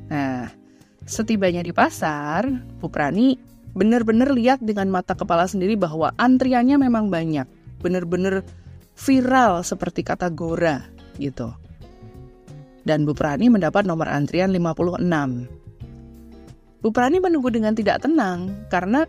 Nah, 0.09 0.49
setibanya 1.05 1.61
di 1.61 1.75
pasar, 1.75 2.49
Bu 2.81 2.89
Prani 2.89 3.37
benar-benar 3.77 4.33
lihat 4.33 4.65
dengan 4.65 4.89
mata 4.89 5.13
kepala 5.13 5.45
sendiri 5.45 5.77
bahwa 5.77 6.15
antriannya 6.17 6.79
memang 6.81 7.13
banyak. 7.13 7.45
Benar-benar 7.83 8.47
viral 8.97 9.61
seperti 9.67 10.07
kata 10.07 10.31
Gora 10.33 10.83
gitu. 11.19 11.53
Dan 12.87 13.05
Bu 13.05 13.13
Prani 13.13 13.53
mendapat 13.53 13.85
nomor 13.85 14.09
antrian 14.09 14.49
56. 14.55 15.05
Bu 16.79 16.89
Prani 16.95 17.19
menunggu 17.21 17.51
dengan 17.53 17.75
tidak 17.75 18.07
tenang 18.07 18.55
karena 18.71 19.05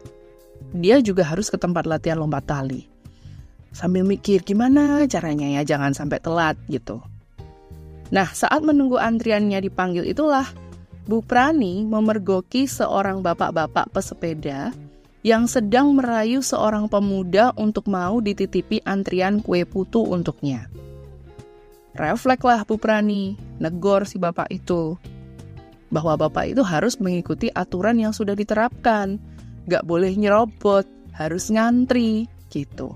dia 0.76 1.00
juga 1.00 1.24
harus 1.24 1.48
ke 1.48 1.56
tempat 1.56 1.88
latihan 1.88 2.20
lompat 2.20 2.44
tali. 2.44 2.90
Sambil 3.72 4.04
mikir 4.04 4.42
gimana 4.42 5.06
caranya 5.06 5.48
ya 5.62 5.62
jangan 5.64 5.94
sampai 5.94 6.20
telat 6.20 6.58
gitu. 6.68 7.00
Nah, 8.10 8.28
saat 8.34 8.66
menunggu 8.66 8.98
antriannya 8.98 9.62
dipanggil 9.62 10.06
itulah 10.06 10.50
Bu 11.06 11.22
Prani 11.25 11.86
memergoki 11.86 12.66
seorang 12.70 13.22
bapak-bapak 13.22 13.89
pesepeda 13.94 14.74
yang 15.25 15.46
sedang 15.46 15.94
merayu 15.94 16.39
seorang 16.39 16.88
pemuda 16.88 17.51
untuk 17.60 17.92
mau 17.92 18.22
dititipi 18.24 18.82
antrian 18.88 19.44
kue 19.44 19.66
putu 19.68 20.01
untuknya. 20.01 20.70
Reflekslah 21.98 22.63
Bu 22.63 22.80
Prani, 22.80 23.36
negor 23.60 24.08
si 24.08 24.22
bapak 24.22 24.48
itu. 24.54 24.96
Bahwa 25.89 26.16
bapak 26.16 26.54
itu 26.56 26.62
harus 26.63 26.96
mengikuti 27.01 27.50
aturan 27.51 27.98
yang 27.98 28.13
sudah 28.13 28.38
diterapkan. 28.38 29.20
Gak 29.68 29.84
boleh 29.84 30.13
nyerobot, 30.13 30.86
harus 31.12 31.51
ngantri, 31.51 32.30
gitu. 32.54 32.96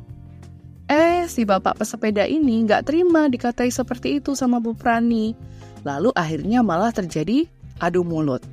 Eh, 0.94 1.26
si 1.26 1.42
bapak 1.42 1.82
pesepeda 1.82 2.22
ini 2.30 2.70
nggak 2.70 2.86
terima 2.86 3.26
dikatai 3.26 3.74
seperti 3.74 4.22
itu 4.22 4.38
sama 4.38 4.62
Bu 4.62 4.78
Prani. 4.78 5.34
Lalu 5.82 6.14
akhirnya 6.14 6.62
malah 6.62 6.94
terjadi 6.94 7.50
adu 7.82 8.06
mulut. 8.06 8.46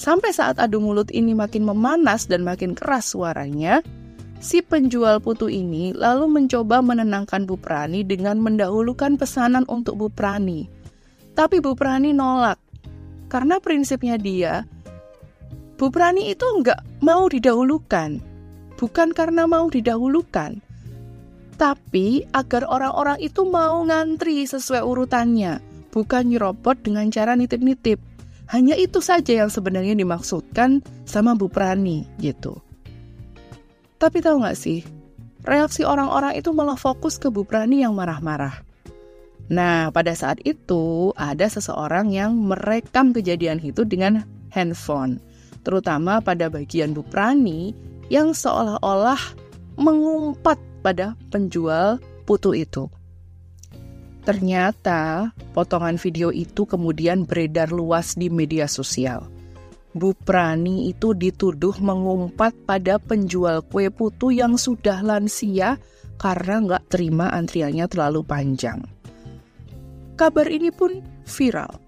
Sampai 0.00 0.32
saat 0.32 0.56
adu 0.56 0.80
mulut 0.80 1.12
ini 1.12 1.36
makin 1.36 1.68
memanas 1.68 2.24
dan 2.24 2.40
makin 2.40 2.72
keras 2.72 3.12
suaranya, 3.12 3.84
si 4.40 4.64
penjual 4.64 5.20
putu 5.20 5.52
ini 5.52 5.92
lalu 5.92 6.24
mencoba 6.24 6.80
menenangkan 6.80 7.44
Bu 7.44 7.60
Prani 7.60 8.00
dengan 8.00 8.40
mendahulukan 8.40 9.20
pesanan 9.20 9.68
untuk 9.68 10.00
Bu 10.00 10.08
Prani. 10.08 10.64
Tapi 11.36 11.60
Bu 11.60 11.76
Prani 11.76 12.16
nolak. 12.16 12.56
Karena 13.28 13.60
prinsipnya 13.60 14.16
dia, 14.16 14.64
Bu 15.76 15.92
Prani 15.92 16.32
itu 16.32 16.48
nggak 16.48 17.04
mau 17.04 17.28
didahulukan. 17.28 18.24
Bukan 18.80 19.12
karena 19.12 19.44
mau 19.44 19.68
didahulukan, 19.68 20.64
tapi 21.56 22.28
agar 22.36 22.68
orang-orang 22.68 23.16
itu 23.24 23.48
mau 23.48 23.80
ngantri 23.82 24.44
sesuai 24.44 24.84
urutannya, 24.84 25.58
bukan 25.90 26.28
nyerobot 26.28 26.76
dengan 26.84 27.08
cara 27.08 27.32
nitip-nitip. 27.32 27.96
Hanya 28.46 28.78
itu 28.78 29.02
saja 29.02 29.42
yang 29.42 29.50
sebenarnya 29.50 29.98
dimaksudkan 29.98 30.84
sama 31.02 31.34
Bu 31.34 31.50
Prani 31.50 32.06
gitu. 32.22 32.60
Tapi 33.96 34.20
tahu 34.22 34.44
nggak 34.44 34.54
sih, 34.60 34.84
reaksi 35.42 35.82
orang-orang 35.82 36.36
itu 36.36 36.52
malah 36.52 36.76
fokus 36.76 37.16
ke 37.16 37.32
Bu 37.32 37.42
Prani 37.42 37.82
yang 37.82 37.96
marah-marah. 37.96 38.62
Nah, 39.48 39.88
pada 39.94 40.12
saat 40.12 40.42
itu 40.44 41.16
ada 41.16 41.46
seseorang 41.48 42.12
yang 42.12 42.36
merekam 42.36 43.16
kejadian 43.16 43.62
itu 43.62 43.86
dengan 43.86 44.26
handphone, 44.52 45.22
terutama 45.64 46.20
pada 46.20 46.52
bagian 46.52 46.92
Bu 46.92 47.02
Prani 47.06 47.72
yang 48.12 48.34
seolah-olah 48.34 49.18
mengumpat 49.80 50.58
pada 50.86 51.18
penjual 51.34 51.98
putu 52.22 52.54
itu. 52.54 52.86
Ternyata 54.22 55.34
potongan 55.50 55.98
video 55.98 56.30
itu 56.30 56.62
kemudian 56.62 57.26
beredar 57.26 57.74
luas 57.74 58.14
di 58.14 58.30
media 58.30 58.70
sosial. 58.70 59.26
Bu 59.96 60.14
Prani 60.14 60.90
itu 60.90 61.14
dituduh 61.14 61.74
mengumpat 61.82 62.54
pada 62.66 63.02
penjual 63.02 63.66
kue 63.66 63.90
putu 63.90 64.30
yang 64.30 64.54
sudah 64.54 65.02
lansia 65.02 65.78
karena 66.18 66.62
nggak 66.62 66.84
terima 66.90 67.30
antriannya 67.34 67.86
terlalu 67.86 68.22
panjang. 68.26 68.82
Kabar 70.18 70.46
ini 70.50 70.74
pun 70.74 71.02
viral. 71.24 71.80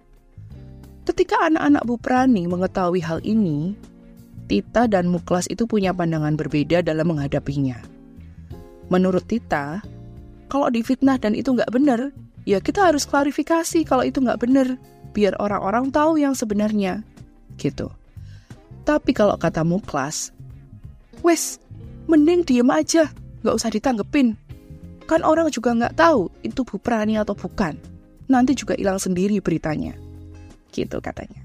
Ketika 1.05 1.49
anak-anak 1.49 1.83
Bu 1.85 1.97
Prani 1.99 2.47
mengetahui 2.47 3.03
hal 3.03 3.19
ini, 3.27 3.75
Tita 4.49 4.89
dan 4.89 5.13
Muklas 5.13 5.45
itu 5.53 5.69
punya 5.69 5.93
pandangan 5.93 6.39
berbeda 6.39 6.81
dalam 6.81 7.13
menghadapinya. 7.13 7.98
Menurut 8.89 9.25
Tita, 9.29 9.85
kalau 10.49 10.73
difitnah 10.73 11.21
dan 11.21 11.37
itu 11.37 11.53
nggak 11.53 11.69
benar, 11.69 12.09
ya 12.49 12.57
kita 12.59 12.89
harus 12.89 13.05
klarifikasi 13.05 13.85
kalau 13.85 14.01
itu 14.01 14.25
nggak 14.25 14.41
benar, 14.41 14.81
biar 15.13 15.37
orang-orang 15.37 15.93
tahu 15.93 16.17
yang 16.17 16.33
sebenarnya. 16.33 17.05
Gitu. 17.61 17.93
Tapi 18.89 19.13
kalau 19.13 19.37
kata 19.37 19.61
Muklas, 19.61 20.33
wes, 21.21 21.61
mending 22.09 22.49
diem 22.49 22.69
aja, 22.73 23.13
nggak 23.45 23.57
usah 23.61 23.69
ditanggepin. 23.69 24.33
Kan 25.05 25.21
orang 25.21 25.53
juga 25.53 25.77
nggak 25.77 25.97
tahu 26.01 26.33
itu 26.41 26.65
Bu 26.65 26.81
Prani 26.81 27.21
atau 27.21 27.37
bukan. 27.37 27.77
Nanti 28.29 28.57
juga 28.57 28.73
hilang 28.77 29.01
sendiri 29.01 29.41
beritanya. 29.45 29.93
Gitu 30.73 31.01
katanya. 31.05 31.45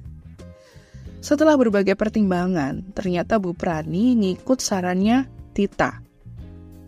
Setelah 1.24 1.56
berbagai 1.56 1.96
pertimbangan, 1.96 2.84
ternyata 2.96 3.40
Bu 3.40 3.52
Prani 3.56 4.16
ngikut 4.16 4.60
sarannya 4.60 5.28
Tita 5.56 6.12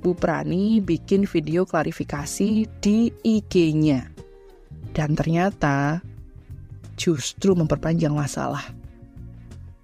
Bu 0.06 0.14
Prani 0.14 0.86
bikin 0.86 1.26
video 1.26 1.66
klarifikasi 1.66 2.70
di 2.78 3.10
IG-nya. 3.26 4.06
Dan 4.94 5.18
ternyata 5.18 5.98
justru 6.94 7.58
memperpanjang 7.58 8.14
masalah. 8.14 8.62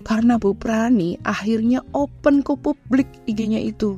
Karena 0.05 0.37
Bu 0.37 0.53
Prani 0.53 1.17
akhirnya 1.25 1.81
open 1.97 2.45
ke 2.45 2.53
publik 2.53 3.09
IG-nya 3.25 3.65
itu. 3.65 3.97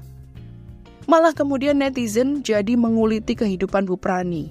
Malah 1.12 1.36
kemudian 1.36 1.84
netizen 1.84 2.40
jadi 2.40 2.80
menguliti 2.80 3.36
kehidupan 3.36 3.84
Bu 3.84 4.00
Prani. 4.00 4.48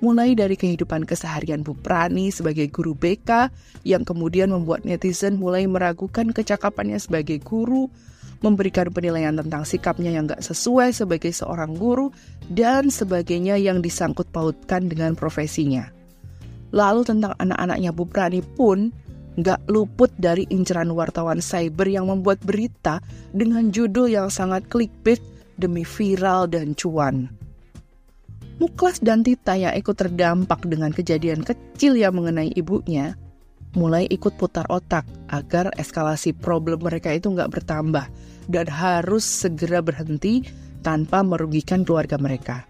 Mulai 0.00 0.32
dari 0.32 0.56
kehidupan 0.56 1.04
keseharian 1.04 1.60
Bu 1.60 1.76
Prani 1.76 2.32
sebagai 2.32 2.72
guru 2.72 2.96
BK 2.96 3.52
yang 3.84 4.00
kemudian 4.00 4.48
membuat 4.48 4.88
netizen 4.88 5.36
mulai 5.36 5.68
meragukan 5.68 6.32
kecakapannya 6.32 6.96
sebagai 6.96 7.36
guru, 7.44 7.92
memberikan 8.46 8.86
penilaian 8.94 9.34
tentang 9.34 9.66
sikapnya 9.66 10.14
yang 10.14 10.30
gak 10.30 10.46
sesuai 10.46 10.94
sebagai 10.94 11.34
seorang 11.34 11.74
guru, 11.74 12.14
dan 12.54 12.86
sebagainya 12.86 13.58
yang 13.58 13.82
disangkut 13.82 14.30
pautkan 14.30 14.86
dengan 14.86 15.18
profesinya. 15.18 15.90
Lalu 16.70 17.02
tentang 17.02 17.34
anak-anaknya 17.42 17.90
Bu 17.90 18.06
Prani 18.06 18.40
pun 18.40 18.94
gak 19.42 19.66
luput 19.66 20.14
dari 20.16 20.46
inceran 20.48 20.94
wartawan 20.94 21.42
cyber 21.42 21.90
yang 21.90 22.06
membuat 22.06 22.38
berita 22.46 23.02
dengan 23.34 23.74
judul 23.74 24.06
yang 24.06 24.30
sangat 24.30 24.64
clickbait 24.70 25.18
demi 25.58 25.82
viral 25.82 26.46
dan 26.46 26.72
cuan. 26.78 27.28
Muklas 28.56 29.04
dan 29.04 29.20
Tita 29.20 29.52
yang 29.52 29.76
ikut 29.76 29.92
terdampak 29.92 30.64
dengan 30.64 30.88
kejadian 30.88 31.44
kecil 31.44 31.92
yang 31.92 32.16
mengenai 32.16 32.56
ibunya, 32.56 33.12
mulai 33.76 34.08
ikut 34.08 34.32
putar 34.40 34.64
otak 34.72 35.04
agar 35.28 35.68
eskalasi 35.76 36.32
problem 36.32 36.80
mereka 36.80 37.12
itu 37.12 37.28
nggak 37.28 37.52
bertambah 37.52 38.08
dan 38.46 38.66
harus 38.70 39.26
segera 39.26 39.82
berhenti 39.82 40.46
tanpa 40.86 41.22
merugikan 41.26 41.82
keluarga 41.82 42.14
mereka. 42.18 42.62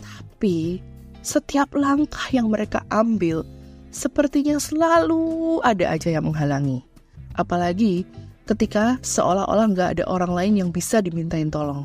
Tapi 0.00 0.80
setiap 1.24 1.72
langkah 1.76 2.28
yang 2.30 2.52
mereka 2.52 2.84
ambil 2.92 3.44
sepertinya 3.88 4.60
selalu 4.60 5.58
ada 5.64 5.92
aja 5.96 6.12
yang 6.12 6.28
menghalangi. 6.28 6.84
Apalagi 7.36 8.04
ketika 8.48 8.96
seolah-olah 9.00 9.66
nggak 9.72 9.90
ada 9.98 10.04
orang 10.08 10.32
lain 10.32 10.54
yang 10.64 10.70
bisa 10.72 11.00
dimintain 11.04 11.48
tolong. 11.52 11.84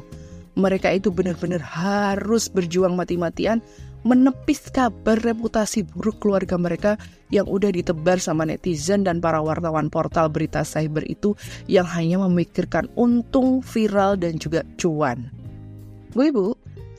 Mereka 0.53 0.93
itu 0.93 1.09
benar-benar 1.09 1.59
harus 1.65 2.45
berjuang 2.45 2.93
mati-matian 2.93 3.57
menepis 4.03 4.67
kabar 4.69 5.15
reputasi 5.15 5.87
buruk 5.87 6.19
keluarga 6.19 6.59
mereka 6.59 6.99
yang 7.31 7.47
udah 7.47 7.71
ditebar 7.71 8.19
sama 8.19 8.43
netizen 8.43 9.07
dan 9.07 9.23
para 9.23 9.39
wartawan 9.39 9.87
portal 9.87 10.27
berita 10.27 10.61
cyber 10.67 11.07
itu 11.07 11.33
yang 11.65 11.87
hanya 11.87 12.19
memikirkan 12.21 12.91
untung, 12.99 13.63
viral, 13.63 14.19
dan 14.19 14.37
juga 14.37 14.67
cuan. 14.75 15.31
Bu 16.13 16.29
Ibu, 16.29 16.47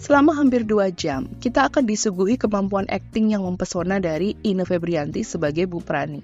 selama 0.00 0.34
hampir 0.34 0.66
dua 0.66 0.90
jam, 0.90 1.30
kita 1.38 1.70
akan 1.70 1.87
disuguhi 1.87 2.34
kemampuan 2.34 2.88
akting 2.90 3.30
yang 3.30 3.46
mempesona 3.46 4.02
dari 4.02 4.34
Ine 4.42 4.66
Febrianti 4.66 5.23
sebagai 5.23 5.70
Bu 5.70 5.84
Prani. 5.84 6.18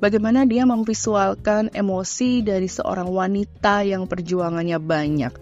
Bagaimana 0.00 0.48
dia 0.48 0.64
memvisualkan 0.64 1.68
emosi 1.76 2.40
dari 2.40 2.64
seorang 2.64 3.12
wanita 3.12 3.84
yang 3.84 4.08
perjuangannya 4.08 4.80
banyak, 4.80 5.36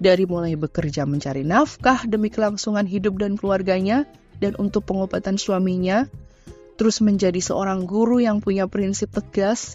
dari 0.00 0.24
mulai 0.24 0.56
bekerja 0.56 1.04
mencari 1.04 1.44
nafkah 1.44 2.08
demi 2.08 2.32
kelangsungan 2.32 2.88
hidup 2.88 3.20
dan 3.20 3.36
keluarganya, 3.36 4.08
dan 4.38 4.54
untuk 4.58 4.86
pengobatan 4.86 5.38
suaminya, 5.38 6.06
terus 6.78 7.02
menjadi 7.02 7.38
seorang 7.42 7.84
guru 7.84 8.22
yang 8.22 8.38
punya 8.38 8.70
prinsip 8.70 9.10
tegas, 9.10 9.74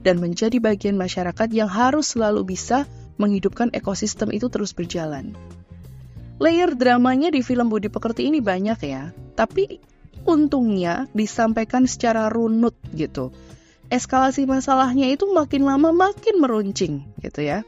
dan 0.00 0.22
menjadi 0.22 0.56
bagian 0.62 0.96
masyarakat 0.96 1.48
yang 1.52 1.68
harus 1.68 2.16
selalu 2.16 2.54
bisa 2.56 2.88
menghidupkan 3.18 3.74
ekosistem 3.74 4.30
itu 4.32 4.48
terus 4.48 4.72
berjalan. 4.72 5.34
Layer 6.38 6.70
dramanya 6.78 7.34
di 7.34 7.42
film 7.42 7.66
Budi 7.66 7.90
Pekerti 7.90 8.30
ini 8.30 8.38
banyak 8.38 8.78
ya, 8.86 9.10
tapi 9.34 9.82
untungnya 10.22 11.10
disampaikan 11.10 11.84
secara 11.90 12.30
runut 12.30 12.78
gitu. 12.94 13.34
Eskalasi 13.90 14.46
masalahnya 14.46 15.10
itu 15.10 15.26
makin 15.34 15.66
lama 15.66 15.90
makin 15.90 16.38
meruncing 16.38 17.08
gitu 17.24 17.40
ya. 17.42 17.66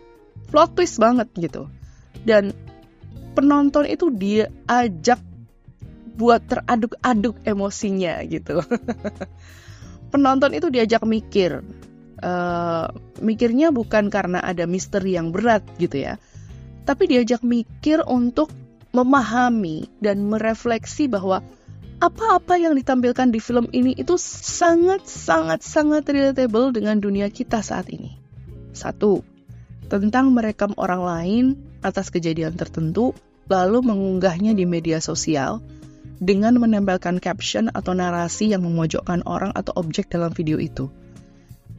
Plot 0.55 0.79
twist 0.79 1.03
banget 1.03 1.27
gitu. 1.35 1.67
Dan 2.23 2.55
penonton 3.35 3.89
itu 3.89 4.13
diajak 4.13 5.19
buat 6.21 6.45
teraduk-aduk 6.45 7.41
emosinya 7.49 8.21
gitu. 8.29 8.61
Penonton 10.13 10.53
itu 10.53 10.69
diajak 10.69 11.01
mikir, 11.09 11.65
uh, 12.21 12.87
mikirnya 13.25 13.73
bukan 13.73 14.13
karena 14.13 14.45
ada 14.45 14.69
misteri 14.69 15.17
yang 15.17 15.33
berat 15.33 15.65
gitu 15.81 16.05
ya, 16.05 16.21
tapi 16.85 17.09
diajak 17.09 17.41
mikir 17.41 18.05
untuk 18.05 18.53
memahami 18.91 19.89
dan 20.03 20.27
merefleksi 20.27 21.09
bahwa 21.09 21.41
apa-apa 22.03 22.59
yang 22.59 22.75
ditampilkan 22.75 23.31
di 23.31 23.39
film 23.39 23.71
ini 23.71 23.95
itu 23.95 24.19
sangat 24.19 25.07
sangat 25.07 25.63
sangat 25.63 26.09
relatable 26.11 26.75
dengan 26.75 26.99
dunia 26.99 27.31
kita 27.31 27.63
saat 27.63 27.87
ini. 27.89 28.19
Satu, 28.75 29.23
tentang 29.87 30.35
merekam 30.35 30.75
orang 30.75 31.03
lain 31.07 31.45
atas 31.87 32.11
kejadian 32.11 32.59
tertentu 32.59 33.15
lalu 33.47 33.83
mengunggahnya 33.83 34.55
di 34.55 34.67
media 34.67 34.99
sosial 35.03 35.63
dengan 36.21 36.61
menempelkan 36.61 37.17
caption 37.17 37.73
atau 37.73 37.97
narasi 37.97 38.53
yang 38.53 38.61
memojokkan 38.63 39.25
orang 39.25 39.57
atau 39.57 39.73
objek 39.81 40.13
dalam 40.13 40.31
video 40.37 40.61
itu. 40.61 40.93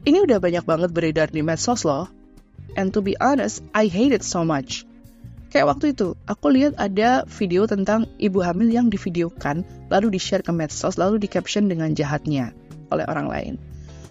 Ini 0.02 0.18
udah 0.26 0.42
banyak 0.42 0.66
banget 0.66 0.90
beredar 0.90 1.30
di 1.30 1.46
medsos 1.46 1.86
loh. 1.86 2.10
And 2.74 2.90
to 2.90 3.06
be 3.06 3.14
honest, 3.22 3.62
I 3.70 3.86
hate 3.86 4.10
it 4.10 4.26
so 4.26 4.42
much. 4.42 4.82
Kayak 5.54 5.78
waktu 5.78 5.94
itu, 5.94 6.18
aku 6.26 6.50
lihat 6.50 6.74
ada 6.74 7.22
video 7.28 7.70
tentang 7.70 8.10
ibu 8.18 8.42
hamil 8.42 8.72
yang 8.72 8.90
divideokan, 8.90 9.62
lalu 9.92 10.18
di-share 10.18 10.42
ke 10.42 10.50
medsos, 10.50 10.98
lalu 10.98 11.22
di-caption 11.22 11.70
dengan 11.70 11.94
jahatnya 11.94 12.50
oleh 12.90 13.06
orang 13.06 13.28
lain. 13.30 13.54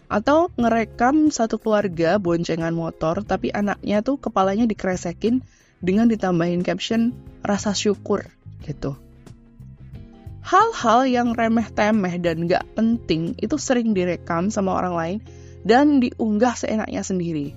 Atau 0.08 0.54
ngerekam 0.56 1.34
satu 1.34 1.60
keluarga 1.60 2.22
boncengan 2.22 2.72
motor, 2.72 3.26
tapi 3.26 3.52
anaknya 3.52 4.06
tuh 4.06 4.22
kepalanya 4.22 4.70
dikresekin 4.70 5.42
dengan 5.82 6.08
ditambahin 6.08 6.62
caption 6.62 7.12
rasa 7.42 7.74
syukur 7.74 8.30
gitu 8.62 8.96
hal-hal 10.42 11.06
yang 11.06 11.38
remeh-temeh 11.38 12.18
dan 12.18 12.50
gak 12.50 12.66
penting 12.74 13.38
itu 13.38 13.56
sering 13.62 13.94
direkam 13.94 14.50
sama 14.50 14.74
orang 14.74 14.96
lain 14.98 15.20
dan 15.62 16.02
diunggah 16.02 16.58
seenaknya 16.58 17.06
sendiri. 17.06 17.54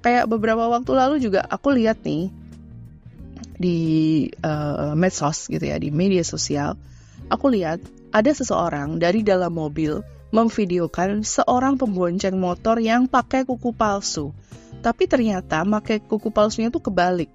Kayak 0.00 0.28
beberapa 0.32 0.68
waktu 0.72 0.92
lalu 0.96 1.16
juga 1.20 1.44
aku 1.44 1.76
lihat 1.76 2.00
nih 2.04 2.32
di 3.56 3.80
uh, 4.44 4.92
medsos 4.96 5.48
gitu 5.48 5.64
ya, 5.64 5.76
di 5.80 5.92
media 5.92 6.24
sosial, 6.24 6.76
aku 7.28 7.52
lihat 7.52 7.80
ada 8.12 8.32
seseorang 8.32 8.96
dari 8.96 9.20
dalam 9.20 9.52
mobil 9.52 10.00
memvideokan 10.32 11.24
seorang 11.24 11.80
pembonceng 11.80 12.36
motor 12.36 12.80
yang 12.80 13.08
pakai 13.08 13.44
kuku 13.44 13.72
palsu. 13.72 14.32
Tapi 14.84 15.08
ternyata 15.08 15.64
pakai 15.64 16.04
kuku 16.04 16.28
palsunya 16.28 16.68
tuh 16.68 16.84
kebalik 16.84 17.32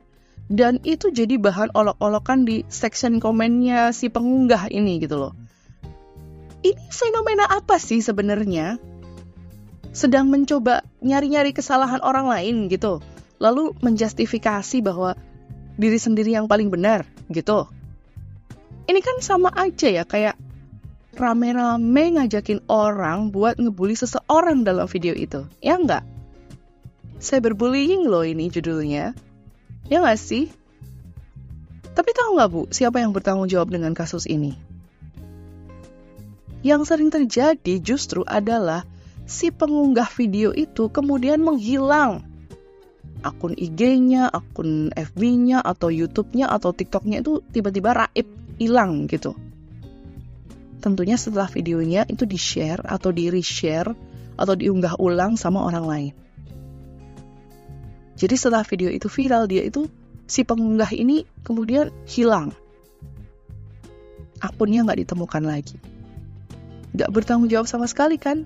dan 0.52 0.84
itu 0.84 1.08
jadi 1.16 1.40
bahan 1.40 1.72
olok-olokan 1.72 2.44
di 2.44 2.68
section 2.68 3.24
komennya 3.24 3.96
si 3.96 4.12
pengunggah 4.12 4.68
ini 4.68 5.00
gitu 5.00 5.16
loh. 5.16 5.34
Ini 6.60 6.92
fenomena 6.92 7.48
apa 7.48 7.80
sih 7.80 8.04
sebenarnya? 8.04 8.76
Sedang 9.96 10.28
mencoba 10.28 10.84
nyari-nyari 11.00 11.56
kesalahan 11.56 12.04
orang 12.04 12.28
lain 12.28 12.68
gitu, 12.68 13.00
lalu 13.40 13.72
menjustifikasi 13.80 14.84
bahwa 14.84 15.16
diri 15.80 15.96
sendiri 15.96 16.36
yang 16.36 16.52
paling 16.52 16.68
benar 16.68 17.08
gitu. 17.32 17.72
Ini 18.92 19.00
kan 19.00 19.24
sama 19.24 19.56
aja 19.56 19.88
ya 19.88 20.04
kayak 20.04 20.36
rame-rame 21.16 22.20
ngajakin 22.20 22.60
orang 22.68 23.32
buat 23.32 23.56
ngebully 23.56 23.96
seseorang 23.96 24.68
dalam 24.68 24.84
video 24.92 25.16
itu, 25.16 25.48
ya 25.64 25.80
enggak? 25.80 26.04
Cyberbullying 27.24 28.04
loh 28.12 28.28
ini 28.28 28.52
judulnya. 28.52 29.16
Ya 29.92 30.00
nggak 30.00 30.16
sih? 30.16 30.48
Tapi 31.92 32.10
tahu 32.16 32.40
nggak 32.40 32.50
Bu, 32.50 32.62
siapa 32.72 33.04
yang 33.04 33.12
bertanggung 33.12 33.52
jawab 33.52 33.76
dengan 33.76 33.92
kasus 33.92 34.24
ini? 34.24 34.56
Yang 36.64 36.88
sering 36.88 37.12
terjadi 37.12 37.76
justru 37.84 38.24
adalah 38.24 38.88
si 39.28 39.52
pengunggah 39.52 40.08
video 40.16 40.56
itu 40.56 40.88
kemudian 40.88 41.44
menghilang. 41.44 42.24
Akun 43.20 43.52
IG-nya, 43.54 44.32
akun 44.32 44.96
FB-nya, 44.96 45.60
atau 45.60 45.92
YouTube-nya, 45.92 46.50
atau 46.50 46.72
TikTok-nya 46.72 47.22
itu 47.22 47.44
tiba-tiba 47.52 47.94
raib, 47.94 48.26
hilang 48.58 49.12
gitu. 49.12 49.36
Tentunya 50.82 51.20
setelah 51.20 51.46
videonya 51.52 52.08
itu 52.10 52.26
di-share 52.26 52.82
atau 52.82 53.14
di-reshare 53.14 53.94
atau 54.40 54.56
diunggah 54.58 54.98
ulang 54.98 55.38
sama 55.38 55.62
orang 55.68 55.86
lain. 55.86 56.14
Jadi 58.22 58.38
setelah 58.38 58.62
video 58.62 58.94
itu 58.94 59.10
viral, 59.10 59.50
dia 59.50 59.66
itu 59.66 59.90
si 60.30 60.46
pengunggah 60.46 60.94
ini 60.94 61.26
kemudian 61.42 61.90
hilang. 62.06 62.54
Akunnya 64.38 64.86
nggak 64.86 65.10
ditemukan 65.10 65.42
lagi. 65.42 65.82
Nggak 66.94 67.10
bertanggung 67.10 67.50
jawab 67.50 67.66
sama 67.66 67.90
sekali 67.90 68.22
kan? 68.22 68.46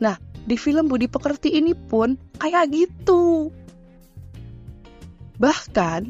Nah, 0.00 0.16
di 0.48 0.56
film 0.56 0.88
Budi 0.88 1.04
Pekerti 1.04 1.52
ini 1.52 1.76
pun 1.76 2.16
kayak 2.40 2.72
gitu. 2.72 3.52
Bahkan, 5.36 6.08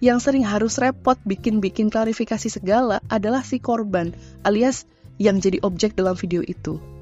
yang 0.00 0.16
sering 0.16 0.48
harus 0.48 0.80
repot 0.80 1.20
bikin-bikin 1.28 1.92
klarifikasi 1.92 2.48
segala 2.48 3.04
adalah 3.12 3.44
si 3.44 3.60
korban 3.60 4.16
alias 4.48 4.88
yang 5.20 5.44
jadi 5.44 5.60
objek 5.60 5.92
dalam 5.92 6.16
video 6.16 6.40
itu. 6.40 6.95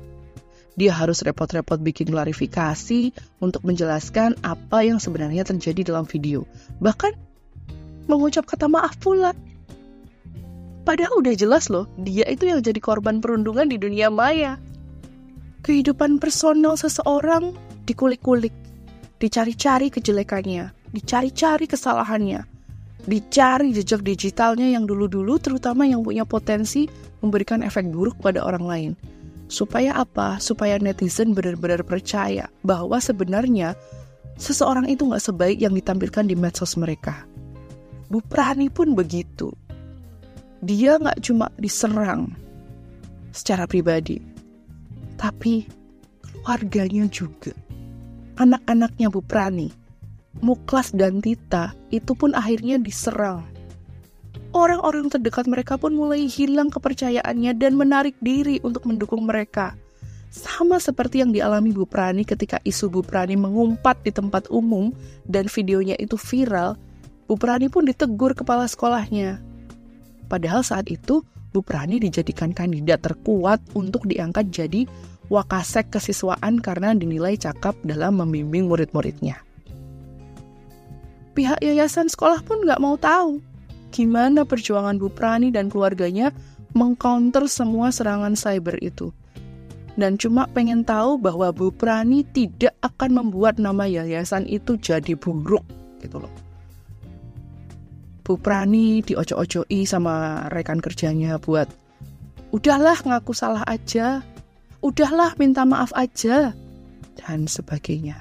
Dia 0.74 0.90
harus 0.90 1.22
repot-repot 1.22 1.78
bikin 1.78 2.10
klarifikasi 2.10 3.14
untuk 3.38 3.62
menjelaskan 3.62 4.34
apa 4.42 4.82
yang 4.82 4.98
sebenarnya 4.98 5.46
terjadi 5.46 5.94
dalam 5.94 6.02
video. 6.06 6.42
Bahkan 6.82 7.14
mengucap 8.10 8.44
kata 8.44 8.66
maaf 8.66 8.98
pula. 8.98 9.30
Padahal 10.84 11.24
udah 11.24 11.32
jelas 11.32 11.72
loh, 11.72 11.88
dia 11.96 12.28
itu 12.28 12.44
yang 12.44 12.60
jadi 12.60 12.76
korban 12.76 13.22
perundungan 13.22 13.70
di 13.70 13.80
dunia 13.80 14.12
maya. 14.12 14.60
Kehidupan 15.64 16.20
personal 16.20 16.76
seseorang 16.76 17.56
dikulik-kulik, 17.88 18.52
dicari-cari 19.16 19.88
kejelekannya, 19.88 20.76
dicari-cari 20.92 21.64
kesalahannya, 21.64 22.44
dicari 23.08 23.72
jejak 23.72 24.04
digitalnya 24.04 24.68
yang 24.76 24.84
dulu-dulu 24.84 25.40
terutama 25.40 25.88
yang 25.88 26.04
punya 26.04 26.28
potensi 26.28 26.84
memberikan 27.24 27.64
efek 27.64 27.88
buruk 27.88 28.20
pada 28.20 28.44
orang 28.44 28.64
lain. 28.68 28.92
Supaya 29.46 30.00
apa? 30.00 30.40
Supaya 30.40 30.80
netizen 30.80 31.36
benar-benar 31.36 31.84
percaya 31.84 32.48
bahwa 32.64 32.96
sebenarnya 32.98 33.76
seseorang 34.40 34.88
itu 34.90 35.06
nggak 35.06 35.24
sebaik 35.24 35.58
yang 35.60 35.76
ditampilkan 35.76 36.26
di 36.26 36.34
medsos 36.34 36.74
mereka. 36.74 37.28
Bu 38.10 38.20
Prani 38.24 38.68
pun 38.68 38.92
begitu. 38.96 39.52
Dia 40.64 40.96
nggak 40.96 41.20
cuma 41.20 41.52
diserang 41.60 42.32
secara 43.36 43.68
pribadi, 43.68 44.16
tapi 45.20 45.68
keluarganya 46.24 47.04
juga. 47.12 47.52
Anak-anaknya 48.40 49.12
Bu 49.12 49.20
Prani, 49.22 49.68
Muklas 50.42 50.90
dan 50.90 51.22
Tita 51.22 51.76
itu 51.94 52.16
pun 52.18 52.34
akhirnya 52.34 52.80
diserang. 52.80 53.53
Orang-orang 54.54 55.10
terdekat 55.10 55.50
mereka 55.50 55.74
pun 55.74 55.98
mulai 55.98 56.30
hilang 56.30 56.70
kepercayaannya 56.70 57.58
dan 57.58 57.74
menarik 57.74 58.14
diri 58.22 58.62
untuk 58.62 58.86
mendukung 58.86 59.26
mereka. 59.26 59.74
Sama 60.30 60.78
seperti 60.78 61.26
yang 61.26 61.34
dialami 61.34 61.74
Bu 61.74 61.90
Prani 61.90 62.22
ketika 62.22 62.62
isu 62.62 62.86
Bu 62.86 63.02
Prani 63.02 63.34
mengumpat 63.34 64.06
di 64.06 64.14
tempat 64.14 64.46
umum 64.54 64.94
dan 65.26 65.50
videonya 65.50 65.98
itu 65.98 66.14
viral, 66.14 66.78
Bu 67.26 67.34
Prani 67.34 67.66
pun 67.66 67.82
ditegur 67.82 68.38
kepala 68.38 68.70
sekolahnya 68.70 69.42
Padahal 70.28 70.64
saat 70.64 70.90
itu 70.90 71.22
Bu 71.54 71.62
Prani 71.62 72.02
dijadikan 72.02 72.50
kandidat 72.50 73.06
terkuat 73.06 73.62
untuk 73.78 74.06
diangkat 74.10 74.50
jadi 74.50 74.90
wakasek 75.30 75.94
kesiswaan 75.94 76.58
karena 76.58 76.90
dinilai 76.90 77.38
cakap 77.38 77.78
dalam 77.86 78.18
membimbing 78.18 78.66
murid-muridnya. 78.66 79.38
Pihak 81.34 81.62
yayasan 81.62 82.10
sekolah 82.10 82.42
pun 82.42 82.62
nggak 82.62 82.82
mau 82.82 82.98
tahu 82.98 83.53
gimana 83.94 84.42
perjuangan 84.42 84.98
Bu 84.98 85.06
Prani 85.14 85.54
dan 85.54 85.70
keluarganya 85.70 86.34
mengcounter 86.74 87.46
semua 87.46 87.94
serangan 87.94 88.34
cyber 88.34 88.74
itu. 88.82 89.14
Dan 89.94 90.18
cuma 90.18 90.50
pengen 90.50 90.82
tahu 90.82 91.22
bahwa 91.22 91.54
Bu 91.54 91.70
Prani 91.70 92.26
tidak 92.26 92.74
akan 92.82 93.22
membuat 93.22 93.62
nama 93.62 93.86
yayasan 93.86 94.50
itu 94.50 94.74
jadi 94.74 95.14
buruk 95.14 95.62
gitu 96.02 96.18
loh. 96.18 96.34
Bu 98.26 98.34
Prani 98.34 99.06
dioco-ocoi 99.06 99.86
sama 99.86 100.48
rekan 100.50 100.82
kerjanya 100.82 101.38
buat 101.38 101.70
udahlah 102.50 102.98
ngaku 103.06 103.30
salah 103.30 103.62
aja, 103.70 104.26
udahlah 104.82 105.38
minta 105.38 105.62
maaf 105.62 105.94
aja, 105.94 106.50
dan 107.22 107.46
sebagainya. 107.46 108.18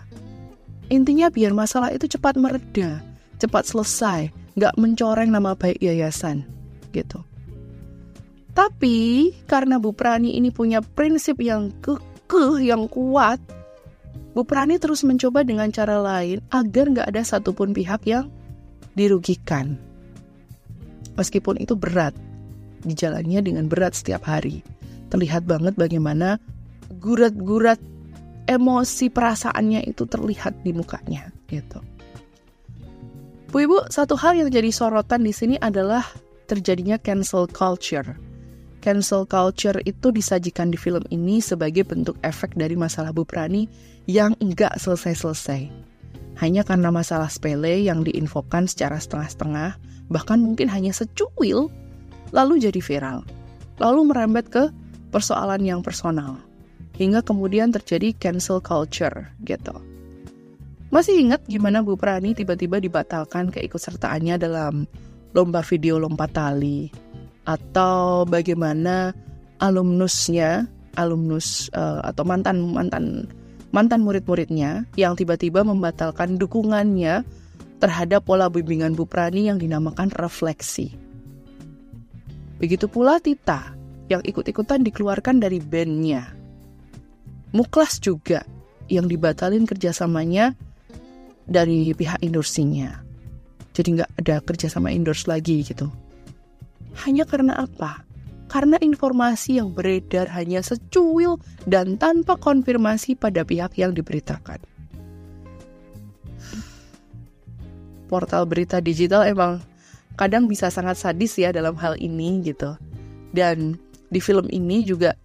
Intinya 0.93 1.33
biar 1.33 1.57
masalah 1.57 1.89
itu 1.89 2.05
cepat 2.05 2.37
mereda, 2.37 3.01
cepat 3.41 3.63
selesai, 3.69 4.29
nggak 4.57 4.75
mencoreng 4.77 5.29
nama 5.33 5.57
baik 5.57 5.79
yayasan, 5.81 6.45
gitu. 6.91 7.21
Tapi 8.53 9.31
karena 9.49 9.81
Bu 9.81 9.97
Prani 9.97 10.37
ini 10.37 10.53
punya 10.53 10.81
prinsip 10.83 11.41
yang 11.41 11.73
kekeh, 11.81 12.61
yang 12.61 12.85
kuat, 12.85 13.41
Bu 14.37 14.45
Prani 14.45 14.77
terus 14.77 15.01
mencoba 15.01 15.41
dengan 15.41 15.73
cara 15.73 15.97
lain 15.97 16.41
agar 16.53 16.85
nggak 16.89 17.09
ada 17.09 17.21
satupun 17.25 17.73
pihak 17.73 18.05
yang 18.05 18.29
dirugikan 18.93 19.81
meskipun 21.15 21.61
itu 21.61 21.77
berat, 21.77 22.13
dijalannya 22.85 23.39
dengan 23.45 23.65
berat 23.69 23.93
setiap 23.97 24.25
hari. 24.25 24.65
Terlihat 25.13 25.45
banget 25.45 25.77
bagaimana 25.77 26.41
gurat-gurat 26.97 27.77
emosi 28.49 29.13
perasaannya 29.13 29.85
itu 29.85 30.09
terlihat 30.09 30.65
di 30.65 30.73
mukanya 30.73 31.29
gitu. 31.47 31.79
Bu 33.53 33.69
Ibu, 33.69 33.85
satu 33.93 34.17
hal 34.17 34.41
yang 34.41 34.49
jadi 34.49 34.73
sorotan 34.73 35.21
di 35.21 35.29
sini 35.29 35.61
adalah 35.61 36.01
terjadinya 36.49 36.97
cancel 36.97 37.45
culture. 37.45 38.17
Cancel 38.81 39.29
culture 39.29 39.77
itu 39.85 40.09
disajikan 40.09 40.73
di 40.73 40.77
film 40.81 41.05
ini 41.13 41.37
sebagai 41.37 41.85
bentuk 41.85 42.17
efek 42.25 42.57
dari 42.57 42.73
masalah 42.73 43.13
Bu 43.13 43.21
Prani 43.29 43.69
yang 44.09 44.33
enggak 44.41 44.73
selesai-selesai. 44.81 45.69
Hanya 46.41 46.65
karena 46.65 46.89
masalah 46.89 47.29
sepele 47.29 47.77
yang 47.85 48.01
diinfokan 48.01 48.65
secara 48.65 48.97
setengah-setengah, 48.97 49.77
bahkan 50.09 50.41
mungkin 50.41 50.65
hanya 50.73 50.89
secuil, 50.89 51.69
lalu 52.33 52.57
jadi 52.57 52.81
viral, 52.81 53.21
lalu 53.77 54.01
merembet 54.09 54.49
ke 54.49 54.73
persoalan 55.13 55.61
yang 55.61 55.85
personal, 55.85 56.41
hingga 56.97 57.21
kemudian 57.21 57.69
terjadi 57.69 58.17
cancel 58.17 58.57
culture 58.65 59.29
gitu. 59.45 59.77
Masih 60.93 61.25
ingat 61.25 61.41
gimana 61.49 61.81
Bu 61.81 61.97
Prani 61.97 62.37
tiba-tiba 62.37 62.77
dibatalkan 62.77 63.49
keikutsertaannya 63.49 64.37
dalam 64.37 64.85
lomba 65.33 65.65
video 65.65 65.97
lompat 65.97 66.37
tali? 66.37 66.93
Atau 67.49 68.29
bagaimana 68.29 69.09
alumnusnya, 69.57 70.69
alumnus 70.93 71.73
uh, 71.73 72.05
atau 72.05 72.21
mantan 72.21 72.61
mantan 72.77 73.25
mantan 73.73 74.05
murid-muridnya 74.05 74.85
yang 74.93 75.17
tiba-tiba 75.17 75.65
membatalkan 75.65 76.37
dukungannya 76.37 77.25
terhadap 77.81 78.29
pola 78.29 78.45
bimbingan 78.53 78.93
Bu 78.93 79.09
Prani 79.09 79.49
yang 79.49 79.57
dinamakan 79.57 80.13
refleksi. 80.13 80.93
Begitu 82.61 82.85
pula 82.85 83.17
Tita 83.17 83.73
yang 84.13 84.21
ikut-ikutan 84.21 84.85
dikeluarkan 84.85 85.41
dari 85.41 85.57
bandnya. 85.57 86.37
Muklas 87.49 87.97
juga 87.97 88.45
yang 88.93 89.09
dibatalin 89.09 89.65
kerjasamanya 89.65 90.53
dari 91.49 91.91
pihak 91.91 92.21
endorsinya. 92.23 93.03
Jadi 93.73 93.99
nggak 93.99 94.11
ada 94.21 94.35
kerjasama 94.45 94.93
endorse 94.93 95.25
lagi 95.25 95.65
gitu. 95.65 95.89
Hanya 97.05 97.25
karena 97.25 97.57
apa? 97.57 98.05
Karena 98.51 98.77
informasi 98.77 99.57
yang 99.57 99.73
beredar 99.73 100.29
hanya 100.29 100.61
secuil 100.61 101.41
dan 101.65 101.97
tanpa 101.97 102.37
konfirmasi 102.37 103.17
pada 103.17 103.41
pihak 103.41 103.73
yang 103.81 103.97
diberitakan. 103.97 104.61
portal 108.13 108.45
berita 108.45 108.77
digital 108.77 109.25
emang 109.25 109.57
kadang 110.13 110.45
bisa 110.45 110.69
sangat 110.69 111.01
sadis 111.01 111.33
ya 111.33 111.49
dalam 111.49 111.73
hal 111.73 111.97
ini 111.97 112.45
gitu. 112.45 112.77
Dan 113.33 113.81
di 114.13 114.21
film 114.21 114.45
ini 114.53 114.85
juga 114.85 115.17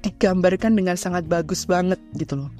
digambarkan 0.00 0.72
dengan 0.72 0.96
sangat 0.96 1.28
bagus 1.28 1.68
banget 1.68 2.00
gitu 2.16 2.40
loh. 2.40 2.50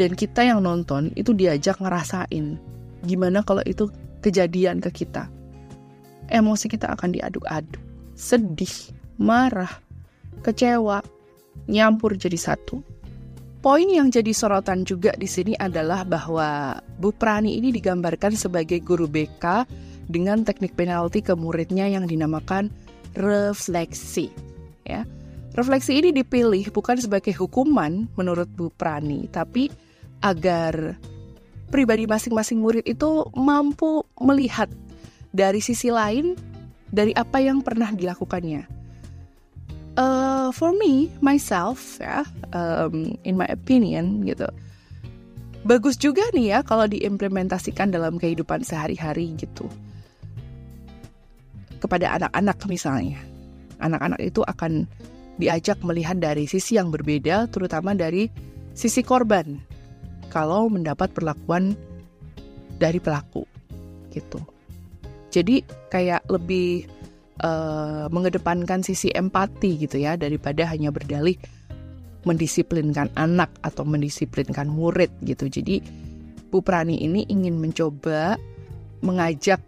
Dan 0.00 0.16
kita 0.16 0.40
yang 0.40 0.64
nonton 0.64 1.12
itu 1.12 1.36
diajak 1.36 1.76
ngerasain 1.76 2.56
gimana 3.04 3.44
kalau 3.44 3.60
itu 3.68 3.92
kejadian 4.24 4.80
ke 4.80 5.04
kita. 5.04 5.28
Emosi 6.32 6.72
kita 6.72 6.88
akan 6.96 7.12
diaduk-aduk, 7.12 7.84
sedih, 8.16 8.72
marah, 9.20 9.68
kecewa, 10.40 11.04
nyampur 11.68 12.16
jadi 12.16 12.38
satu. 12.40 12.80
Poin 13.60 13.84
yang 13.84 14.08
jadi 14.08 14.32
sorotan 14.32 14.88
juga 14.88 15.12
di 15.20 15.28
sini 15.28 15.52
adalah 15.52 16.00
bahwa 16.08 16.80
Bu 16.96 17.12
Prani 17.12 17.60
ini 17.60 17.68
digambarkan 17.68 18.32
sebagai 18.32 18.80
guru 18.80 19.04
BK 19.04 19.68
dengan 20.08 20.48
teknik 20.48 20.72
penalti 20.80 21.20
ke 21.20 21.36
muridnya 21.36 21.84
yang 21.84 22.08
dinamakan 22.08 22.72
refleksi. 23.12 24.32
Ya. 24.88 25.04
Refleksi 25.52 26.00
ini 26.00 26.08
dipilih 26.14 26.72
bukan 26.72 26.96
sebagai 26.96 27.36
hukuman 27.36 28.08
menurut 28.16 28.48
Bu 28.48 28.72
Prani, 28.72 29.28
tapi 29.28 29.89
agar 30.20 30.96
pribadi 31.70 32.04
masing-masing 32.04 32.60
murid 32.60 32.84
itu 32.84 33.24
mampu 33.32 34.04
melihat 34.20 34.68
dari 35.30 35.62
sisi 35.62 35.88
lain 35.88 36.34
dari 36.90 37.14
apa 37.14 37.38
yang 37.38 37.62
pernah 37.62 37.94
dilakukannya. 37.94 38.66
Uh, 39.98 40.54
for 40.54 40.70
me 40.70 41.10
myself 41.18 41.98
ya 41.98 42.22
um, 42.54 43.14
in 43.26 43.38
my 43.38 43.46
opinion 43.50 44.22
gitu. 44.26 44.46
Bagus 45.60 46.00
juga 46.00 46.24
nih 46.32 46.56
ya 46.56 46.58
kalau 46.64 46.88
diimplementasikan 46.88 47.92
dalam 47.92 48.16
kehidupan 48.16 48.64
sehari-hari 48.64 49.36
gitu. 49.38 49.68
Kepada 51.78 52.16
anak-anak 52.16 52.58
misalnya. 52.68 53.20
Anak-anak 53.80 54.20
itu 54.20 54.44
akan 54.44 54.84
diajak 55.40 55.80
melihat 55.80 56.20
dari 56.20 56.44
sisi 56.44 56.76
yang 56.76 56.92
berbeda 56.92 57.48
terutama 57.48 57.96
dari 57.96 58.28
sisi 58.76 59.00
korban 59.00 59.69
kalau 60.32 60.70
mendapat 60.70 61.10
perlakuan 61.12 61.74
dari 62.78 63.02
pelaku 63.02 63.44
gitu 64.14 64.40
jadi 65.30 65.62
kayak 65.90 66.26
lebih 66.26 66.90
uh, 67.42 68.06
mengedepankan 68.10 68.82
sisi 68.82 69.14
empati 69.14 69.86
gitu 69.86 70.02
ya 70.02 70.18
daripada 70.18 70.66
hanya 70.66 70.90
berdalih 70.90 71.38
mendisiplinkan 72.28 73.08
anak 73.16 73.48
atau 73.64 73.86
mendisiplinkan 73.86 74.68
murid 74.68 75.08
gitu. 75.24 75.48
Jadi 75.48 75.80
Bu 76.52 76.60
Prani 76.60 77.00
ini 77.00 77.24
ingin 77.30 77.56
mencoba 77.56 78.36
mengajak 79.00 79.62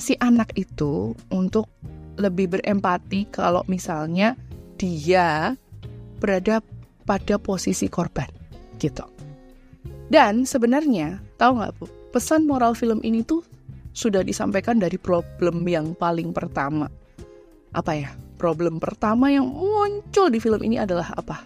si 0.00 0.16
anak 0.22 0.54
itu 0.56 1.12
untuk 1.28 1.68
lebih 2.16 2.58
berempati 2.58 3.28
kalau 3.28 3.66
misalnya 3.68 4.38
dia 4.78 5.58
berada 6.22 6.62
pada 7.04 7.36
posisi 7.36 7.90
korban 7.90 8.30
gitu. 8.78 9.17
Dan 10.08 10.48
sebenarnya 10.48 11.20
tahu 11.36 11.60
nggak 11.60 11.72
Bu, 11.76 11.84
pesan 12.16 12.48
moral 12.48 12.72
film 12.72 13.04
ini 13.04 13.20
tuh 13.20 13.44
sudah 13.92 14.24
disampaikan 14.24 14.80
dari 14.80 14.96
problem 14.96 15.68
yang 15.68 15.92
paling 15.92 16.32
pertama. 16.32 16.88
Apa 17.76 17.92
ya? 17.92 18.10
Problem 18.38 18.78
pertama 18.78 19.28
yang 19.34 19.50
muncul 19.50 20.30
di 20.30 20.38
film 20.38 20.62
ini 20.62 20.78
adalah 20.78 21.10
apa? 21.18 21.42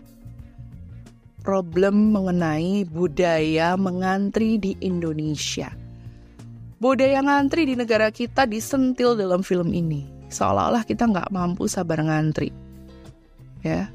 Problem 1.42 2.12
mengenai 2.12 2.85
budaya 2.87 3.75
mengantri 3.75 4.61
di 4.61 4.77
Indonesia. 4.85 5.72
Budaya 6.79 7.25
ngantri 7.25 7.66
di 7.66 7.75
negara 7.75 8.12
kita 8.12 8.44
disentil 8.44 9.16
dalam 9.16 9.40
film 9.42 9.72
ini. 9.72 10.07
Seolah-olah 10.29 10.85
kita 10.85 11.09
nggak 11.09 11.33
mampu 11.33 11.66
sabar 11.66 11.98
ngantri. 12.05 12.53
Ya, 13.64 13.88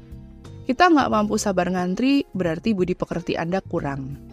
kita 0.66 0.92
nggak 0.92 1.08
mampu 1.08 1.38
sabar 1.38 1.70
ngantri 1.70 2.26
berarti 2.36 2.74
budi 2.76 2.92
pekerti 2.98 3.38
Anda 3.38 3.62
kurang. 3.62 4.27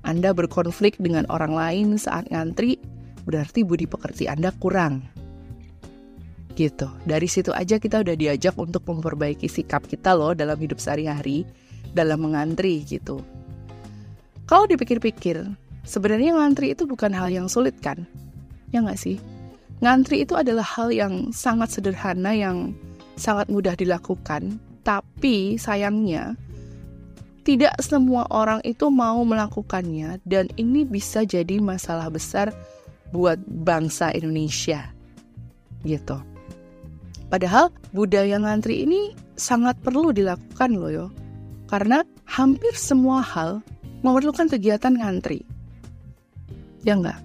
Anda 0.00 0.32
berkonflik 0.32 0.96
dengan 0.96 1.28
orang 1.28 1.52
lain 1.52 1.88
saat 2.00 2.28
ngantri, 2.32 2.80
berarti 3.28 3.62
budi 3.62 3.84
pekerti 3.84 4.26
Anda 4.26 4.50
kurang. 4.56 5.04
Gitu. 6.56 6.88
Dari 7.06 7.28
situ 7.28 7.52
aja 7.52 7.80
kita 7.80 8.04
udah 8.04 8.16
diajak 8.16 8.56
untuk 8.56 8.84
memperbaiki 8.88 9.48
sikap 9.48 9.86
kita 9.86 10.16
loh 10.16 10.32
dalam 10.32 10.56
hidup 10.56 10.80
sehari-hari, 10.80 11.44
dalam 11.92 12.20
mengantri 12.24 12.84
gitu. 12.84 13.20
Kalau 14.50 14.66
dipikir-pikir, 14.66 15.46
sebenarnya 15.86 16.34
ngantri 16.34 16.74
itu 16.74 16.84
bukan 16.84 17.14
hal 17.14 17.30
yang 17.30 17.46
sulit 17.46 17.78
kan? 17.78 18.02
Ya 18.74 18.82
nggak 18.82 18.98
sih? 18.98 19.16
Ngantri 19.80 20.26
itu 20.26 20.36
adalah 20.36 20.66
hal 20.66 20.92
yang 20.92 21.32
sangat 21.32 21.72
sederhana 21.72 22.34
yang 22.34 22.76
sangat 23.16 23.48
mudah 23.48 23.72
dilakukan, 23.78 24.60
tapi 24.84 25.56
sayangnya 25.56 26.36
tidak 27.40 27.72
semua 27.80 28.28
orang 28.28 28.60
itu 28.68 28.92
mau 28.92 29.20
melakukannya 29.24 30.20
dan 30.28 30.52
ini 30.60 30.84
bisa 30.84 31.24
jadi 31.24 31.56
masalah 31.58 32.12
besar 32.12 32.52
buat 33.10 33.40
bangsa 33.48 34.12
Indonesia. 34.12 34.92
Gitu. 35.82 36.16
Padahal 37.32 37.72
budaya 37.94 38.36
ngantri 38.36 38.84
ini 38.84 39.14
sangat 39.38 39.78
perlu 39.80 40.12
dilakukan 40.12 40.70
loh 40.76 40.90
yo. 40.92 41.06
Karena 41.70 42.02
hampir 42.26 42.74
semua 42.74 43.22
hal 43.22 43.62
memerlukan 44.02 44.50
kegiatan 44.50 44.98
ngantri. 44.98 45.46
Ya 46.82 46.98
enggak? 46.98 47.22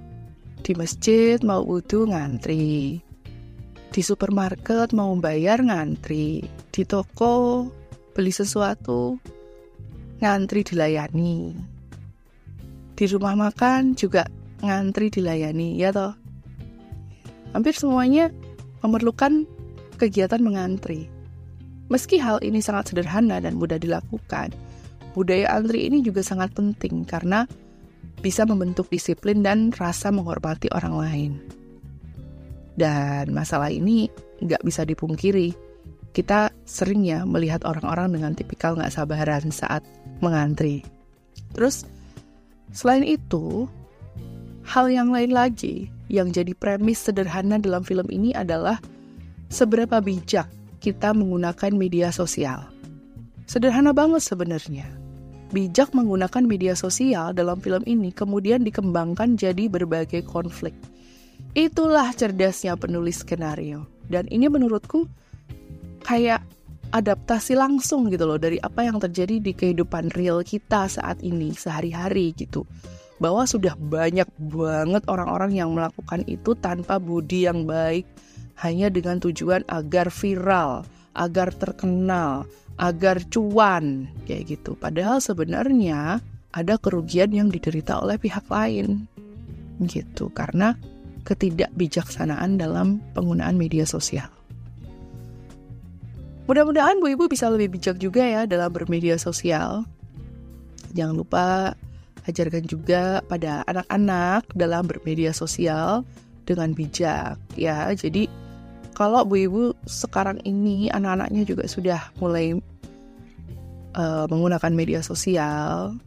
Di 0.62 0.78
masjid 0.78 1.42
mau 1.42 1.66
wudhu 1.66 2.08
ngantri. 2.08 3.02
Di 3.90 4.02
supermarket 4.04 4.94
mau 4.94 5.12
bayar 5.18 5.60
ngantri. 5.66 6.46
Di 6.70 6.86
toko 6.86 7.68
beli 8.16 8.32
sesuatu 8.32 9.18
ngantri 10.26 10.66
dilayani. 10.66 11.54
Di 12.98 13.06
rumah 13.06 13.38
makan 13.38 13.94
juga 13.94 14.26
ngantri 14.66 15.14
dilayani, 15.14 15.78
ya 15.78 15.94
toh? 15.94 16.18
Hampir 17.54 17.78
semuanya 17.78 18.34
memerlukan 18.82 19.46
kegiatan 20.02 20.42
mengantri. 20.42 21.06
Meski 21.94 22.18
hal 22.18 22.42
ini 22.42 22.58
sangat 22.58 22.90
sederhana 22.90 23.38
dan 23.38 23.62
mudah 23.62 23.78
dilakukan, 23.78 24.50
budaya 25.14 25.54
antri 25.54 25.86
ini 25.86 26.02
juga 26.02 26.26
sangat 26.26 26.58
penting 26.58 27.06
karena 27.06 27.46
bisa 28.26 28.42
membentuk 28.50 28.90
disiplin 28.90 29.46
dan 29.46 29.70
rasa 29.70 30.10
menghormati 30.10 30.74
orang 30.74 30.96
lain. 30.98 31.32
Dan 32.74 33.30
masalah 33.30 33.70
ini 33.70 34.10
nggak 34.42 34.66
bisa 34.66 34.82
dipungkiri. 34.82 35.54
Kita 36.10 36.50
sering 36.66 37.06
ya 37.06 37.22
melihat 37.30 37.62
orang-orang 37.70 38.18
dengan 38.18 38.34
tipikal 38.34 38.74
nggak 38.74 38.90
sabaran 38.90 39.54
saat 39.54 39.86
mengantri. 40.20 40.86
Terus, 41.56 41.88
selain 42.72 43.04
itu, 43.08 43.68
Hal 44.66 44.90
yang 44.90 45.14
lain 45.14 45.30
lagi 45.30 45.94
yang 46.10 46.34
jadi 46.34 46.58
premis 46.58 47.06
sederhana 47.06 47.62
dalam 47.62 47.86
film 47.86 48.10
ini 48.10 48.34
adalah 48.34 48.82
seberapa 49.54 50.02
bijak 50.02 50.50
kita 50.82 51.14
menggunakan 51.14 51.72
media 51.78 52.10
sosial. 52.10 52.66
Sederhana 53.46 53.94
banget 53.94 54.26
sebenarnya. 54.26 54.90
Bijak 55.54 55.94
menggunakan 55.94 56.42
media 56.50 56.74
sosial 56.74 57.38
dalam 57.38 57.62
film 57.62 57.86
ini 57.86 58.10
kemudian 58.10 58.66
dikembangkan 58.66 59.38
jadi 59.38 59.70
berbagai 59.70 60.26
konflik. 60.26 60.74
Itulah 61.54 62.10
cerdasnya 62.18 62.74
penulis 62.74 63.22
skenario. 63.22 63.86
Dan 64.10 64.26
ini 64.34 64.50
menurutku 64.50 65.06
kayak 66.02 66.42
adaptasi 66.92 67.58
langsung 67.58 68.12
gitu 68.14 68.26
loh 68.28 68.38
dari 68.38 68.62
apa 68.62 68.86
yang 68.86 69.02
terjadi 69.02 69.42
di 69.42 69.52
kehidupan 69.56 70.14
real 70.14 70.46
kita 70.46 70.86
saat 70.90 71.22
ini 71.26 71.56
sehari-hari 71.56 72.36
gitu 72.38 72.68
bahwa 73.20 73.48
sudah 73.48 73.80
banyak 73.80 74.28
banget 74.38 75.04
orang-orang 75.08 75.56
yang 75.56 75.72
melakukan 75.72 76.28
itu 76.28 76.52
tanpa 76.60 77.00
budi 77.00 77.48
yang 77.48 77.64
baik 77.64 78.04
hanya 78.60 78.88
dengan 78.88 79.20
tujuan 79.20 79.64
agar 79.68 80.08
viral, 80.12 80.88
agar 81.16 81.52
terkenal, 81.56 82.48
agar 82.76 83.24
cuan 83.32 84.08
kayak 84.28 84.60
gitu. 84.60 84.76
Padahal 84.76 85.20
sebenarnya 85.24 86.20
ada 86.56 86.76
kerugian 86.80 87.32
yang 87.32 87.48
diderita 87.52 88.00
oleh 88.00 88.16
pihak 88.20 88.48
lain 88.48 89.08
gitu 89.84 90.32
karena 90.32 90.80
ketidakbijaksanaan 91.28 92.56
dalam 92.56 93.04
penggunaan 93.12 93.60
media 93.60 93.84
sosial. 93.84 94.35
Mudah-mudahan 96.46 97.02
Bu 97.02 97.10
Ibu 97.18 97.26
bisa 97.26 97.50
lebih 97.50 97.74
bijak 97.74 97.98
juga 97.98 98.22
ya 98.22 98.46
dalam 98.46 98.70
bermedia 98.70 99.18
sosial. 99.18 99.82
Jangan 100.94 101.16
lupa 101.18 101.74
ajarkan 102.30 102.66
juga 102.70 103.26
pada 103.26 103.66
anak-anak 103.66 104.46
dalam 104.54 104.86
bermedia 104.86 105.34
sosial 105.34 106.06
dengan 106.46 106.78
bijak 106.78 107.42
ya. 107.58 107.90
Jadi 107.98 108.30
kalau 108.94 109.26
Bu 109.26 109.42
Ibu 109.42 109.64
sekarang 109.90 110.38
ini 110.46 110.88
anak-anaknya 110.94 111.44
juga 111.50 111.66
sudah 111.66 112.14
mulai 112.22 112.54
uh, 113.98 114.26
menggunakan 114.30 114.72
media 114.72 115.02
sosial, 115.02 115.98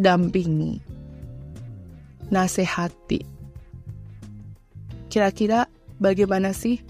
dampingi, 0.00 0.80
nasihati. 2.32 3.20
Kira-kira 5.12 5.68
bagaimana 6.00 6.50
sih 6.56 6.82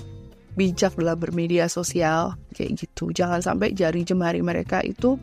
bijak 0.55 0.95
dalam 0.97 1.19
bermedia 1.19 1.67
sosial 1.67 2.39
kayak 2.55 2.84
gitu. 2.84 2.84
Jangan 2.95 3.43
sampai 3.43 3.75
jari 3.75 4.07
jemari 4.07 4.39
mereka 4.41 4.79
itu 4.87 5.19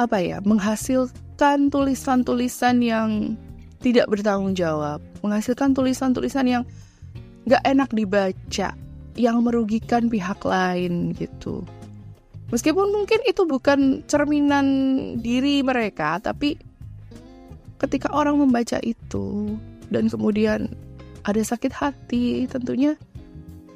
apa 0.00 0.16
ya 0.18 0.40
menghasilkan 0.42 1.30
menghasilkan 1.40 1.72
tulisan-tulisan 1.72 2.84
yang 2.84 3.08
tidak 3.80 4.12
bertanggung 4.12 4.52
jawab, 4.52 5.00
menghasilkan 5.24 5.72
tulisan-tulisan 5.72 6.44
yang 6.44 6.62
gak 7.48 7.64
enak 7.64 7.88
dibaca, 7.96 8.76
yang 9.16 9.36
merugikan 9.40 10.12
pihak 10.12 10.36
lain 10.44 11.16
gitu. 11.16 11.64
Meskipun 12.52 12.92
mungkin 12.92 13.24
itu 13.24 13.48
bukan 13.48 14.04
cerminan 14.04 14.66
diri 15.24 15.64
mereka, 15.64 16.20
tapi 16.20 16.60
ketika 17.80 18.12
orang 18.12 18.36
membaca 18.36 18.76
itu 18.84 19.56
dan 19.88 20.12
kemudian 20.12 20.76
ada 21.24 21.40
sakit 21.40 21.72
hati, 21.72 22.44
tentunya 22.52 23.00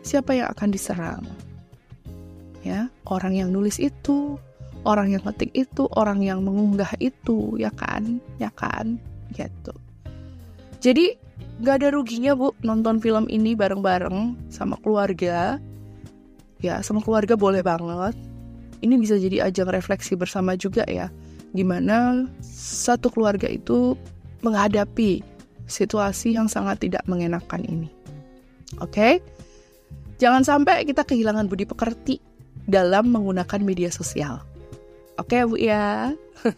siapa 0.05 0.37
yang 0.37 0.53
akan 0.53 0.69
diserang? 0.69 1.25
Ya, 2.65 2.89
orang 3.05 3.37
yang 3.37 3.53
nulis 3.53 3.77
itu, 3.77 4.41
orang 4.89 5.13
yang 5.13 5.23
ngetik 5.25 5.53
itu, 5.53 5.85
orang 5.93 6.25
yang 6.25 6.41
mengunggah 6.41 6.97
itu, 6.97 7.61
ya 7.61 7.69
kan? 7.77 8.21
Ya 8.41 8.49
kan? 8.57 8.97
Gitu. 9.37 9.77
Jadi 10.81 11.17
gak 11.65 11.81
ada 11.81 11.89
ruginya 11.97 12.37
bu 12.37 12.53
nonton 12.61 13.01
film 13.01 13.25
ini 13.29 13.57
bareng-bareng 13.57 14.49
sama 14.53 14.77
keluarga. 14.81 15.61
Ya 16.61 16.81
sama 16.81 17.05
keluarga 17.05 17.37
boleh 17.37 17.61
banget. 17.65 18.17
Ini 18.85 19.01
bisa 19.01 19.17
jadi 19.17 19.49
ajang 19.49 19.73
refleksi 19.73 20.13
bersama 20.17 20.57
juga 20.61 20.85
ya. 20.85 21.09
Gimana 21.57 22.29
satu 22.45 23.09
keluarga 23.09 23.49
itu 23.49 23.97
menghadapi 24.45 25.25
situasi 25.65 26.37
yang 26.37 26.53
sangat 26.53 26.85
tidak 26.85 27.05
mengenakan 27.09 27.65
ini. 27.65 27.89
Oke? 28.81 28.93
Okay? 28.93 29.15
Jangan 30.21 30.45
sampai 30.45 30.85
kita 30.85 31.03
kehilangan 31.03 31.49
budi 31.49 31.65
pekerti 31.65 32.21
dalam 32.65 33.13
menggunakan 33.13 33.61
media 33.61 33.89
sosial. 33.93 34.41
Oke 35.21 35.39
okay, 35.39 35.43
Bu 35.47 35.57
ya. 35.61 36.13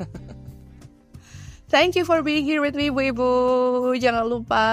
Thank 1.73 1.99
you 1.99 2.07
for 2.07 2.23
being 2.23 2.47
here 2.47 2.63
with 2.63 2.79
me 2.79 2.89
Bu 2.89 3.11
Ibu. 3.11 3.33
Jangan 3.99 4.25
lupa 4.31 4.67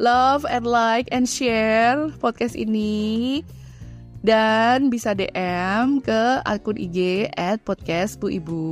love 0.00 0.48
and 0.48 0.64
like 0.64 1.12
and 1.12 1.28
share 1.28 2.08
podcast 2.24 2.56
ini 2.56 3.44
dan 4.24 4.88
bisa 4.88 5.12
DM 5.12 6.00
ke 6.00 6.40
akun 6.44 6.80
IG 6.80 7.28
at 7.36 7.60
podcast 7.64 8.16
Bu 8.16 8.32
Ibu. 8.32 8.68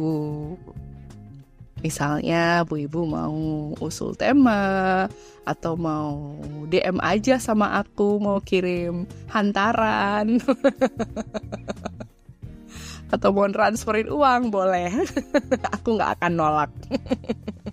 Misalnya 1.79 2.67
Bu 2.67 2.83
Ibu 2.83 3.07
mau 3.07 3.39
usul 3.79 4.19
tema 4.19 5.07
atau 5.47 5.79
mau 5.79 6.35
DM 6.67 6.99
aja 6.99 7.39
sama 7.39 7.79
aku 7.79 8.19
mau 8.19 8.43
kirim 8.43 9.07
hantaran 9.31 10.37
atau 13.15 13.31
mau 13.33 13.49
transferin 13.49 14.11
uang 14.11 14.53
boleh. 14.53 14.91
aku 15.75 15.97
nggak 15.97 16.21
akan 16.21 16.33
nolak. 16.35 16.71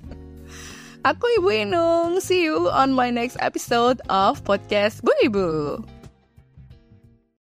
aku 1.10 1.26
Ibu 1.42 1.50
Inung. 1.68 2.24
See 2.24 2.48
you 2.48 2.72
on 2.72 2.96
my 2.96 3.12
next 3.12 3.36
episode 3.44 4.00
of 4.08 4.40
podcast 4.48 5.04
Bu 5.04 5.12
Ibu. 5.26 5.48